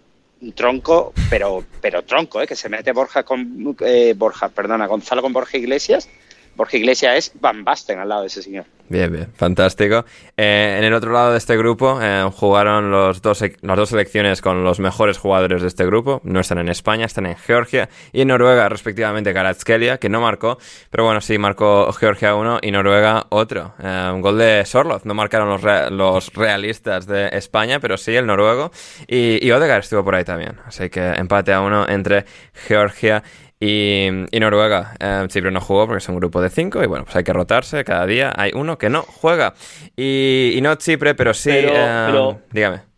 tronco, 0.55 1.13
pero, 1.29 1.63
pero 1.81 2.03
tronco, 2.03 2.41
¿eh? 2.41 2.47
que 2.47 2.55
se 2.55 2.69
mete 2.69 2.91
Borja 2.91 3.23
con 3.23 3.75
eh, 3.81 4.13
Borja, 4.15 4.49
perdona, 4.49 4.87
Gonzalo 4.87 5.21
con 5.21 5.33
Borja 5.33 5.57
Iglesias. 5.57 6.09
Borja 6.55 6.77
Iglesias 6.77 7.15
es 7.17 7.31
Van 7.39 7.63
Basten 7.63 7.99
al 7.99 8.09
lado 8.09 8.21
de 8.21 8.27
ese 8.27 8.41
señor. 8.41 8.65
Bien, 8.89 9.11
bien, 9.11 9.31
fantástico. 9.35 10.03
Eh, 10.35 10.75
en 10.79 10.83
el 10.83 10.93
otro 10.95 11.11
lado 11.11 11.31
de 11.31 11.37
este 11.37 11.55
grupo 11.55 11.99
eh, 12.01 12.27
jugaron 12.33 12.89
los 12.89 13.21
dos, 13.21 13.43
las 13.61 13.77
dos 13.77 13.89
selecciones 13.89 14.41
con 14.41 14.63
los 14.63 14.79
mejores 14.79 15.19
jugadores 15.19 15.61
de 15.61 15.67
este 15.67 15.85
grupo. 15.85 16.21
No 16.23 16.39
están 16.39 16.57
en 16.57 16.69
España, 16.69 17.05
están 17.05 17.27
en 17.27 17.35
Georgia 17.35 17.87
y 18.11 18.21
en 18.21 18.29
Noruega, 18.29 18.67
respectivamente 18.67 19.31
Karatskelia, 19.31 19.99
que 19.99 20.09
no 20.09 20.21
marcó, 20.21 20.57
pero 20.89 21.05
bueno, 21.05 21.21
sí 21.21 21.37
marcó 21.37 21.91
Georgia 21.93 22.33
uno 22.33 22.57
y 22.63 22.71
Noruega 22.71 23.27
otro. 23.29 23.75
Eh, 23.79 24.11
un 24.11 24.21
gol 24.21 24.39
de 24.39 24.65
Sorloth, 24.65 25.03
no 25.05 25.13
marcaron 25.13 25.49
los, 25.49 25.91
los 25.91 26.33
realistas 26.33 27.05
de 27.05 27.29
España, 27.31 27.79
pero 27.79 27.95
sí 27.95 28.15
el 28.15 28.25
noruego. 28.25 28.71
Y, 29.07 29.45
y 29.45 29.51
Odegaard 29.51 29.81
estuvo 29.81 30.03
por 30.03 30.15
ahí 30.15 30.23
también. 30.23 30.57
Así 30.65 30.89
que 30.89 30.99
empate 30.99 31.53
a 31.53 31.61
uno 31.61 31.87
entre 31.87 32.25
Georgia 32.67 33.23
y, 33.59 34.39
Noruega, 34.39 34.95
eh, 34.99 35.25
Chipre 35.27 35.51
no 35.51 35.59
jugó 35.59 35.85
porque 35.85 35.97
es 35.97 36.09
un 36.09 36.15
grupo 36.15 36.41
de 36.41 36.49
cinco 36.49 36.81
y 36.81 36.87
bueno, 36.87 37.03
pues 37.03 37.15
hay 37.17 37.23
que 37.23 37.33
rotarse, 37.33 37.83
cada 37.83 38.05
día 38.05 38.33
hay 38.35 38.51
uno 38.53 38.77
que 38.77 38.89
no 38.89 39.01
juega. 39.01 39.53
Y, 39.97 40.59
no 40.61 40.75
Chipre, 40.75 41.15
pero 41.15 41.33
sí, 41.33 41.51
eh, 41.53 42.35
dígame. 42.51 42.89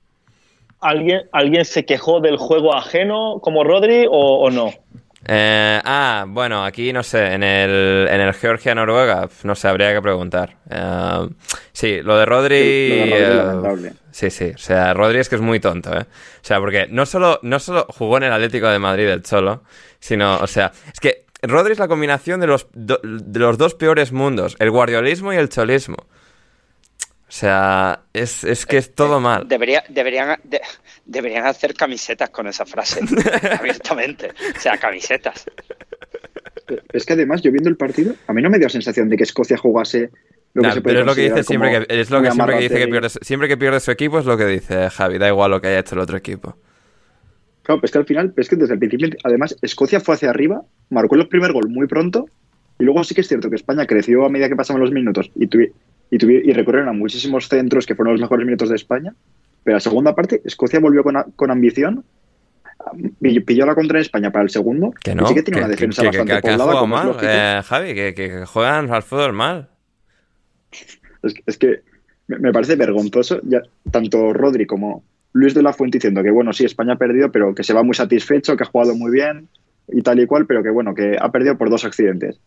¿alguien, 0.82 1.22
¿Alguien 1.32 1.64
se 1.64 1.86
quejó 1.86 2.20
del 2.20 2.38
juego 2.38 2.76
ajeno 2.76 3.40
como 3.42 3.64
Rodri 3.64 4.06
o, 4.10 4.50
no? 4.50 4.72
Eh, 5.26 5.80
ah, 5.84 6.26
bueno, 6.28 6.66
aquí 6.66 6.92
no 6.92 7.04
sé, 7.04 7.34
en 7.34 7.44
el, 7.44 8.08
en 8.10 8.22
el 8.22 8.34
Georgia-Noruega, 8.34 9.30
no 9.44 9.56
sé, 9.56 9.68
habría 9.68 9.94
que 9.94 10.02
preguntar. 10.02 10.58
sí, 11.72 12.02
lo 12.02 12.18
de 12.18 12.26
Rodri... 12.26 13.14
Sí, 14.12 14.30
sí, 14.30 14.52
o 14.54 14.58
sea, 14.58 14.94
Rodri 14.94 15.20
es 15.20 15.30
que 15.30 15.36
es 15.36 15.42
muy 15.42 15.60
tonto, 15.60 15.96
¿eh? 15.96 16.02
O 16.02 16.44
sea, 16.44 16.60
porque 16.60 16.88
no 16.90 17.06
solo, 17.06 17.40
no 17.44 17.60
solo 17.60 17.86
jugó 17.90 18.18
en 18.18 18.24
el 18.24 18.34
Atlético 18.34 18.68
de 18.68 18.80
Madrid 18.80 19.08
el 19.08 19.24
Cholo, 19.24 19.64
sino, 20.00 20.38
o 20.38 20.48
sea, 20.48 20.74
es 20.92 21.00
que 21.00 21.26
Rodri 21.42 21.74
es 21.74 21.80
la 21.80 21.88
combinación 21.88 22.40
de 22.40 22.48
los, 22.48 22.68
de 22.74 23.40
los 23.40 23.58
dos 23.58 23.74
peores 23.76 24.12
mundos, 24.12 24.56
el 24.60 24.70
guardiolismo 24.70 25.34
y 25.34 25.38
el 25.38 25.50
cholismo. 25.50 25.98
O 27.32 27.34
sea, 27.34 28.02
es, 28.12 28.66
que 28.66 28.76
es 28.76 28.94
todo 28.94 29.22
mal. 29.22 29.48
Debería, 29.48 29.86
deberían, 29.88 30.38
deberían 31.06 31.46
hacer 31.46 31.74
camisetas 31.74 32.30
con 32.30 32.46
esa 32.48 32.66
frase, 32.66 33.00
abiertamente. 33.58 34.32
O 34.54 34.60
sea, 34.60 34.78
camisetas. 34.78 35.46
Es 36.92 37.06
que 37.06 37.14
además, 37.14 37.42
yo 37.42 37.54
viendo 37.54 37.70
el 37.70 37.78
partido, 37.78 38.16
a 38.28 38.34
mí 38.34 38.42
no 38.42 38.50
me 38.50 38.58
dio 38.58 38.68
la 38.68 38.74
sensación 38.74 39.08
de 39.08 39.16
que 39.16 39.24
Escocia 39.24 39.56
jugase 39.56 40.10
lo 40.54 40.74
que 40.74 40.82
pero 40.82 41.00
es 41.00 41.06
lo 41.06 41.16
que 41.16 41.22
dice 41.22 41.44
siempre 41.44 41.70
que, 41.72 42.02
es 42.02 42.12
lo 42.12 42.22
que 42.22 42.32
siempre 42.32 42.56
que 42.58 42.62
dice 42.64 42.80
que 42.80 42.88
pierde, 42.90 43.10
siempre 43.10 43.48
que 43.48 43.56
pierde 43.56 43.80
su 43.80 43.92
equipo 43.92 44.20
es 44.20 44.26
lo 44.26 44.38
que 44.38 44.46
dice 44.48 44.90
Javi, 44.90 45.18
da 45.18 45.30
igual 45.30 45.52
lo 45.52 45.62
que 45.62 45.70
haya 45.70 45.80
hecho 45.80 45.96
el 45.96 46.02
otro 46.02 46.18
equipo. 46.18 46.58
Claro, 47.64 47.80
es 47.82 47.92
que 47.92 47.98
al 47.98 48.06
final, 48.06 48.34
es 48.36 48.50
que 48.50 48.58
desde 48.58 48.74
el 48.74 48.80
principio, 48.80 49.08
además, 49.24 49.56
Escocia 49.62 50.02
fue 50.02 50.16
hacia 50.16 50.32
arriba, 50.32 50.64
marcó 50.90 51.16
el 51.16 51.30
primer 51.30 51.54
gol 51.54 51.70
muy 51.70 51.88
pronto, 51.88 52.26
y 52.78 52.84
luego 52.84 53.06
sí 53.06 53.16
que 53.16 53.22
es 53.22 53.30
cierto 53.30 53.50
que 53.50 53.56
España 53.56 53.86
creció 53.86 54.26
a 54.26 54.30
medida 54.30 54.50
que 54.50 54.58
pasaban 54.58 54.82
los 54.82 54.92
minutos 54.92 55.32
y, 55.36 55.48
y, 56.12 56.50
y 56.50 56.54
recurrieron 56.54 56.90
a 56.90 56.94
muchísimos 56.94 57.48
centros 57.48 57.86
que 57.86 57.96
fueron 57.96 58.14
los 58.14 58.22
mejores 58.22 58.46
minutos 58.46 58.70
de 58.70 58.76
España, 58.76 59.16
pero 59.64 59.78
la 59.78 59.82
segunda 59.82 60.14
parte, 60.14 60.42
Escocia 60.46 60.80
volvió 60.80 61.04
con, 61.04 61.16
con 61.36 61.50
ambición, 61.50 62.04
pilló 63.46 63.66
la 63.66 63.76
contra 63.76 63.98
en 63.98 64.02
España 64.02 64.32
para 64.32 64.44
el 64.44 64.50
segundo, 64.50 64.92
que 65.04 65.16
no, 65.16 65.26
sí 65.28 65.34
que 65.34 65.44
tiene 65.44 65.62
una 65.62 65.70
defensa 65.70 66.04
bastante 66.04 66.36
que, 66.36 66.42
poblada. 66.42 66.86
mal, 66.86 67.16
eh, 67.22 67.62
Javi, 67.64 67.94
que, 67.94 68.46
juegan 68.46 68.92
al 68.92 69.04
fútbol 69.04 69.34
mal. 69.34 69.70
Es, 71.24 71.34
es 71.46 71.58
que 71.58 71.82
me 72.28 72.52
parece 72.52 72.76
vergonzoso, 72.76 73.40
ya, 73.44 73.62
tanto 73.92 74.34
Rodri 74.34 74.66
como, 74.66 75.04
Luis 75.34 75.54
de 75.54 75.64
la 75.64 75.74
Fuente 75.74 75.98
diciendo 75.98 76.24
que, 76.24 76.32
bueno, 76.32 76.54
sí, 76.54 76.66
España 76.66 76.94
ha 76.94 76.98
perdido, 76.98 77.32
pero 77.32 77.56
que 77.56 77.64
se 77.64 77.74
va 77.74 77.84
muy 77.84 77.96
satisfecho, 77.96 78.58
que 78.58 78.64
ha 78.64 78.68
jugado 78.68 78.96
muy 78.96 79.12
bien 79.12 79.48
y 79.88 80.02
tal 80.02 80.20
y 80.20 80.26
cual, 80.26 80.46
pero 80.46 80.64
que, 80.64 80.70
bueno, 80.70 80.94
que 80.94 81.18
ha 81.20 81.32
perdido 81.32 81.58
por 81.58 81.70
dos 81.70 81.86
accidentes. 81.86 82.40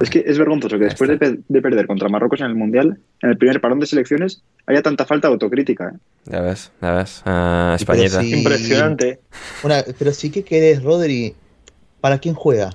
Es 0.00 0.08
que 0.08 0.24
es 0.26 0.38
vergonzoso 0.38 0.78
que 0.78 0.84
después 0.84 1.10
de, 1.18 1.60
perder 1.60 1.86
contra 1.86 2.08
Marruecos 2.08 2.40
en 2.40 2.46
el 2.46 2.54
Mundial, 2.54 2.98
en 3.22 3.30
el 3.30 3.36
primer 3.36 3.60
parón 3.60 3.80
de 3.80 3.86
selecciones, 3.86 4.42
haya 4.66 4.82
tanta 4.82 5.04
falta 5.04 5.28
de 5.28 5.34
autocrítica. 5.34 5.92
¿eh? 5.94 5.98
Ya 6.26 6.40
ves, 6.40 6.72
ya 6.80 6.92
ves. 6.92 7.22
Uh, 7.26 7.74
Españita. 7.74 8.22
Impresionante. 8.24 9.20
pero 9.98 10.12
sí 10.12 10.30
que 10.30 10.42
querés, 10.42 10.82
Rodri, 10.82 11.34
¿para 12.00 12.18
quién 12.18 12.34
juega? 12.34 12.70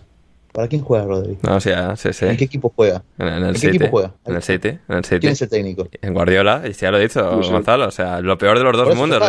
¿Para 0.55 0.69
quién 0.69 0.81
juega 0.83 1.03
Rodri? 1.03 1.37
No, 1.41 1.59
sí, 1.59 1.69
sí, 1.97 2.13
sí. 2.13 2.25
¿En 2.27 2.37
qué 2.37 2.45
equipo 2.45 2.71
juega? 2.73 3.03
En, 3.17 3.27
el 3.27 3.57
City, 3.57 3.71
qué 3.71 3.75
equipo 3.75 3.91
juega? 3.91 4.13
En 4.23 4.35
el 4.35 4.41
City, 4.41 4.69
en 4.69 4.95
el 4.95 5.03
City. 5.03 5.19
¿Quién 5.19 5.33
es 5.33 5.41
el 5.41 5.49
técnico? 5.49 5.89
En 6.01 6.13
Guardiola, 6.13 6.63
y 6.65 6.71
ya 6.71 6.91
lo 6.91 6.97
he 6.97 7.01
dicho, 7.01 7.41
Gonzalo. 7.41 7.89
O 7.89 7.91
sea, 7.91 8.21
lo 8.21 8.37
peor 8.37 8.57
de 8.57 8.63
los 8.63 8.77
dos 8.77 8.95
mundos. 8.95 9.21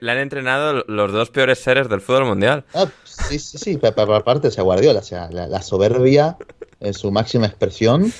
Le, 0.00 0.10
han 0.10 0.18
entrenado 0.18 0.82
los 0.88 1.12
dos 1.12 1.30
peores 1.30 1.60
seres 1.60 1.88
del 1.88 2.00
fútbol 2.00 2.24
mundial. 2.24 2.64
Ah, 2.74 2.86
sí, 3.04 3.38
sí, 3.38 3.58
sí. 3.58 3.78
Aparte, 3.84 4.48
o 4.48 4.50
sea, 4.50 4.64
Guardiola, 4.64 4.98
o 4.98 5.04
sea, 5.04 5.30
la, 5.30 5.62
soberbia 5.62 6.36
en 6.80 6.94
su 6.94 7.10
máxima 7.10 7.46
expresión. 7.46 8.12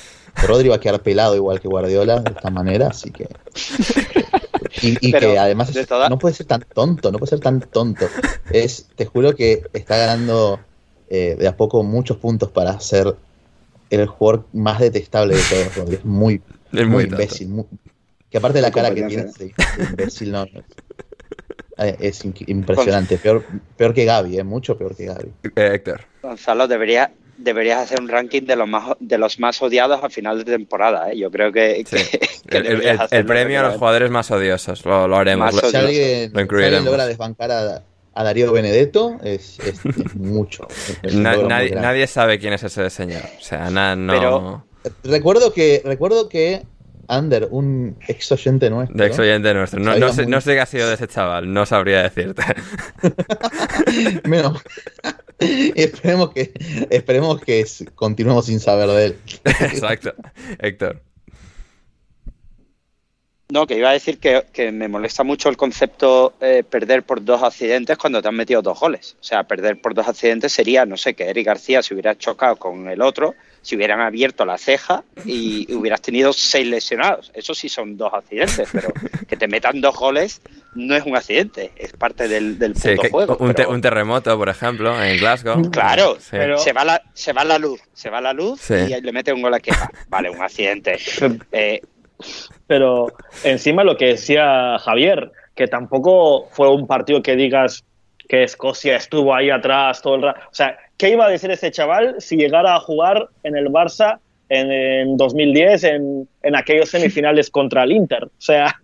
Rodri 0.46 0.68
va 0.68 0.76
a 0.76 0.80
quedar 0.80 1.00
pelado 1.02 1.36
igual 1.36 1.60
que 1.60 1.68
Guardiola 1.68 2.20
de 2.20 2.30
esta 2.30 2.50
manera, 2.50 2.88
así 2.88 3.10
que. 3.10 3.28
Y, 4.82 5.12
que 5.12 5.38
además 5.38 5.72
no 6.10 6.18
puede 6.18 6.34
ser 6.34 6.46
tan 6.46 6.62
tonto, 6.62 7.12
no 7.12 7.18
puede 7.18 7.30
ser 7.30 7.40
tan 7.40 7.60
tonto. 7.60 8.06
Es, 8.50 8.88
te 8.96 9.06
juro 9.06 9.34
que 9.34 9.62
está 9.72 9.96
ganando 9.96 10.58
eh, 11.08 11.36
de 11.38 11.46
a 11.46 11.56
poco 11.56 11.82
muchos 11.84 12.16
puntos 12.16 12.50
para 12.50 12.78
ser 12.80 13.14
el 13.90 14.06
jugador 14.06 14.46
más 14.52 14.80
detestable 14.80 15.36
de 15.36 15.42
todos. 15.42 15.90
Es 15.90 16.04
muy, 16.04 16.42
muy, 16.72 17.04
imbécil. 17.04 17.64
que 18.28 18.38
aparte 18.38 18.58
de 18.58 18.62
la 18.62 18.72
cara 18.72 18.92
que 18.92 19.04
tiene, 19.04 19.26
imbécil 19.90 20.32
no. 20.32 20.44
Eh, 21.76 21.96
es 22.00 22.24
impresionante. 22.24 23.18
Peor, 23.18 23.44
peor 23.76 23.94
que 23.94 24.04
Gaby, 24.04 24.38
¿eh? 24.38 24.44
mucho 24.44 24.76
peor 24.76 24.96
que 24.96 25.06
Gaby. 25.06 25.32
Eh, 25.56 25.70
Héctor. 25.74 26.02
Gonzalo, 26.22 26.68
debería, 26.68 27.12
deberías 27.36 27.80
hacer 27.80 28.00
un 28.00 28.08
ranking 28.08 28.42
de 28.42 28.56
los 28.56 28.68
más 28.68 28.96
de 29.00 29.18
los 29.18 29.38
más 29.38 29.60
odiados 29.62 30.02
a 30.02 30.10
final 30.10 30.38
de 30.38 30.52
temporada. 30.52 31.12
Yo 31.12 31.30
creo 31.30 31.52
que, 31.52 31.84
el, 33.10 33.26
premio 33.26 33.60
a 33.60 33.62
los 33.64 33.74
jugadores 33.76 34.10
más 34.10 34.30
odiosos 34.30 34.84
lo, 34.84 35.16
haremos. 35.16 35.54
si, 35.54 35.76
alguien, 35.76 36.32
logra 36.84 37.06
desbancar 37.06 37.50
a, 37.50 37.82
a 38.14 38.24
Darío 38.24 38.52
Benedetto 38.52 39.18
es, 39.22 39.58
mucho. 40.14 40.66
nadie, 41.12 42.06
sabe 42.06 42.38
quién 42.38 42.52
es 42.52 42.62
ese 42.62 42.88
señor. 42.90 43.22
O 43.38 43.42
sea, 43.42 43.70
no. 43.70 44.66
recuerdo 45.02 45.52
que, 45.52 45.82
recuerdo 45.84 46.28
que 46.28 46.62
Ander, 47.08 47.48
un 47.50 47.96
ex 48.08 48.32
oyente 48.32 48.70
nuestro. 48.70 48.96
De 48.96 49.06
ex 49.06 49.18
oyente 49.18 49.52
nuestro. 49.52 49.80
No, 49.80 49.92
sé, 50.12 50.26
no, 50.26 50.40
sé, 50.40 50.54
qué 50.54 50.60
ha 50.60 50.66
sido 50.66 50.88
de 50.88 50.94
ese 50.94 51.06
chaval, 51.06 51.52
no 51.52 51.66
sabría 51.66 52.02
decirte. 52.02 52.42
Menos. 54.24 54.62
esperemos 55.74 56.30
que, 56.30 56.52
esperemos 56.90 57.40
que 57.40 57.64
continuemos 57.94 58.46
sin 58.46 58.60
saber 58.60 58.88
de 58.88 59.04
él. 59.06 59.18
Exacto. 59.44 60.14
Héctor. 60.58 61.02
No, 63.50 63.66
que 63.66 63.76
iba 63.76 63.90
a 63.90 63.92
decir 63.92 64.18
que, 64.18 64.72
me 64.72 64.88
molesta 64.88 65.22
mucho 65.22 65.50
el 65.50 65.56
concepto 65.56 66.32
eh, 66.40 66.64
perder 66.68 67.02
por 67.02 67.22
dos 67.22 67.42
accidentes 67.42 67.98
cuando 67.98 68.22
te 68.22 68.28
han 68.28 68.34
metido 68.34 68.62
dos 68.62 68.80
goles. 68.80 69.16
O 69.20 69.22
sea, 69.24 69.44
perder 69.44 69.80
por 69.80 69.94
dos 69.94 70.08
accidentes 70.08 70.52
sería, 70.52 70.86
no 70.86 70.96
sé, 70.96 71.14
que 71.14 71.28
Eric 71.28 71.46
García 71.46 71.82
se 71.82 71.92
hubiera 71.92 72.16
chocado 72.16 72.56
con 72.56 72.88
el 72.88 73.02
otro, 73.02 73.34
si 73.60 73.76
hubieran 73.76 74.00
abierto 74.00 74.46
la 74.46 74.56
ceja 74.56 75.04
y, 75.26 75.72
hubieras 75.74 76.00
tenido 76.00 76.32
seis 76.32 76.66
lesionados. 76.66 77.30
Eso 77.34 77.54
sí 77.54 77.68
son 77.68 77.98
dos 77.98 78.14
accidentes, 78.14 78.68
pero 78.72 78.92
que 79.28 79.36
te 79.36 79.46
metan 79.46 79.80
dos 79.80 79.94
goles 79.96 80.40
no 80.74 80.94
es 80.94 81.04
un 81.04 81.16
accidente, 81.16 81.72
es 81.76 81.92
parte 81.92 82.28
del, 82.28 82.58
del 82.58 82.74
juego. 83.10 83.36
Un, 83.38 83.80
terremoto, 83.80 84.36
por 84.36 84.48
ejemplo, 84.48 85.00
en 85.02 85.18
Glasgow. 85.18 85.70
Claro, 85.70 86.16
pero... 86.30 86.58
se, 86.58 86.72
va 86.72 86.84
la, 86.84 87.02
se 87.12 87.32
va 87.32 87.44
la 87.44 87.58
luz, 87.58 87.80
se 87.92 88.10
va 88.10 88.20
la 88.20 88.32
luz 88.32 88.70
y 88.70 89.00
le 89.00 89.12
mete 89.12 89.32
un 89.32 89.42
gol 89.42 89.54
a 89.54 89.60
queja. 89.60 89.88
Vale, 90.08 90.30
un 90.30 90.42
accidente. 90.42 90.96
Eh, 91.52 91.80
pero 92.66 93.12
encima 93.42 93.84
lo 93.84 93.96
que 93.96 94.06
decía 94.06 94.78
Javier, 94.78 95.30
que 95.54 95.66
tampoco 95.66 96.48
fue 96.50 96.70
un 96.70 96.86
partido 96.86 97.22
que 97.22 97.36
digas 97.36 97.84
que 98.28 98.44
Escocia 98.44 98.96
estuvo 98.96 99.34
ahí 99.34 99.50
atrás 99.50 100.00
todo 100.02 100.16
el 100.16 100.22
rato. 100.22 100.40
O 100.50 100.54
sea, 100.54 100.78
¿qué 100.96 101.10
iba 101.10 101.26
a 101.26 101.30
decir 101.30 101.50
ese 101.50 101.70
chaval 101.70 102.16
si 102.18 102.36
llegara 102.36 102.74
a 102.74 102.80
jugar 102.80 103.28
en 103.42 103.56
el 103.56 103.68
Barça 103.68 104.18
en, 104.48 105.16
2010 105.16 105.84
en, 105.84 106.28
en 106.42 106.56
aquellos 106.56 106.88
semifinales 106.88 107.50
contra 107.50 107.84
el 107.84 107.92
Inter? 107.92 108.24
O 108.24 108.30
sea, 108.40 108.80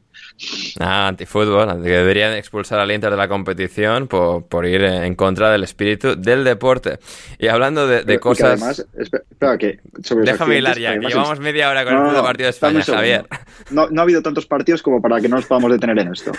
Ah, 0.78 1.09
antifútbol, 1.09 1.83
que 1.83 1.90
deberían 1.90 2.33
expulsar 2.33 2.80
al 2.80 2.90
Inter 2.90 3.11
de 3.11 3.16
la 3.16 3.28
competición 3.28 4.09
por, 4.09 4.66
ir 4.66 4.83
en 4.83 5.14
contra 5.14 5.50
del 5.50 5.64
espíritu 5.64 6.16
del 6.16 6.44
deporte. 6.44 6.98
Y 7.38 7.48
hablando 7.48 7.87
de, 7.87 8.18
cosas... 8.18 8.62
Además, 8.62 8.87
espera, 8.96 9.59
que 9.59 9.80
Déjame 10.22 10.59
hilar 10.59 10.78
ya, 10.78 10.98
que 10.98 11.06
llevamos 11.06 11.40
media 11.40 11.68
hora 11.68 11.85
con 11.85 11.94
el 11.94 12.09
puto 12.09 12.22
partido 12.22 12.46
de 12.46 12.50
España, 12.50 12.83
Javier. 12.83 13.26
No, 13.70 13.88
no 13.88 14.00
ha 14.00 14.04
habido 14.04 14.22
tantos 14.22 14.46
partidos 14.46 14.83
como 14.83 15.02
para 15.02 15.20
que 15.20 15.28
no 15.28 15.37
nos 15.37 15.46
podamos 15.46 15.72
detener 15.72 15.98
en 15.98 16.12
esto. 16.12 16.33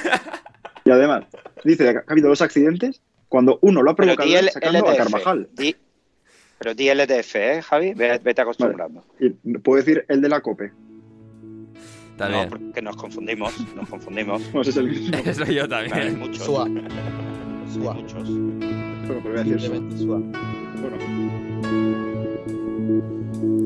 Y 0.84 0.90
además, 0.90 1.26
dice 1.64 1.84
que 1.84 1.98
ha 2.00 2.04
habido 2.08 2.30
dos 2.30 2.42
accidentes 2.42 3.02
cuando 3.30 3.60
uno 3.62 3.82
lo 3.82 3.92
ha 3.92 3.96
provocado 3.96 4.30
sacando 4.52 4.90
a 4.90 4.96
Carvajal. 4.96 5.48
pero 6.58 6.74
di 6.76 6.90
LTF, 6.90 7.36
¿eh, 7.36 7.62
Javi? 7.62 7.94
Vete 7.94 8.42
acostumbrando. 8.42 9.04
Y 9.20 9.30
puedo 9.60 9.78
decir 9.78 10.06
el 10.10 10.22
de 10.22 10.30
la 10.30 10.42
COPE. 10.42 10.72
No, 12.30 12.48
porque 12.50 12.82
nos 12.82 12.96
confundimos, 12.96 13.54
nos 13.76 13.90
confundimos. 13.90 14.42
No, 14.54 14.62
es 14.64 14.78
el 14.78 14.88
mismo. 14.90 15.18
Eso 15.26 15.46
yo 15.46 15.68
también. 15.68 15.94
Hay 15.94 16.12
muchos. 16.12 16.46
Sua. 16.46 16.68
Sua. 17.74 17.94
muchos. 17.94 18.30
Bueno, 18.30 19.22
pero 19.24 19.32
voy 19.32 19.40
a 19.40 19.44
decir 19.44 19.82
Sua. 19.98 20.20
Bueno. 20.20 20.98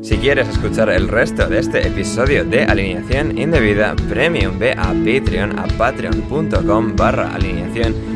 Si 0.02 0.16
quieres 0.18 0.48
escuchar 0.48 0.88
el 0.90 1.08
resto 1.08 1.48
de 1.48 1.58
este 1.58 1.86
episodio 1.86 2.44
de 2.44 2.62
Alineación 2.62 3.36
Indebida 3.36 3.96
Premium, 4.08 4.58
ve 4.58 4.72
a 4.72 4.92
Patreon, 4.92 5.58
a 5.58 5.66
patreon.com 5.76 6.94
barra 6.94 7.34
alineación 7.34 8.15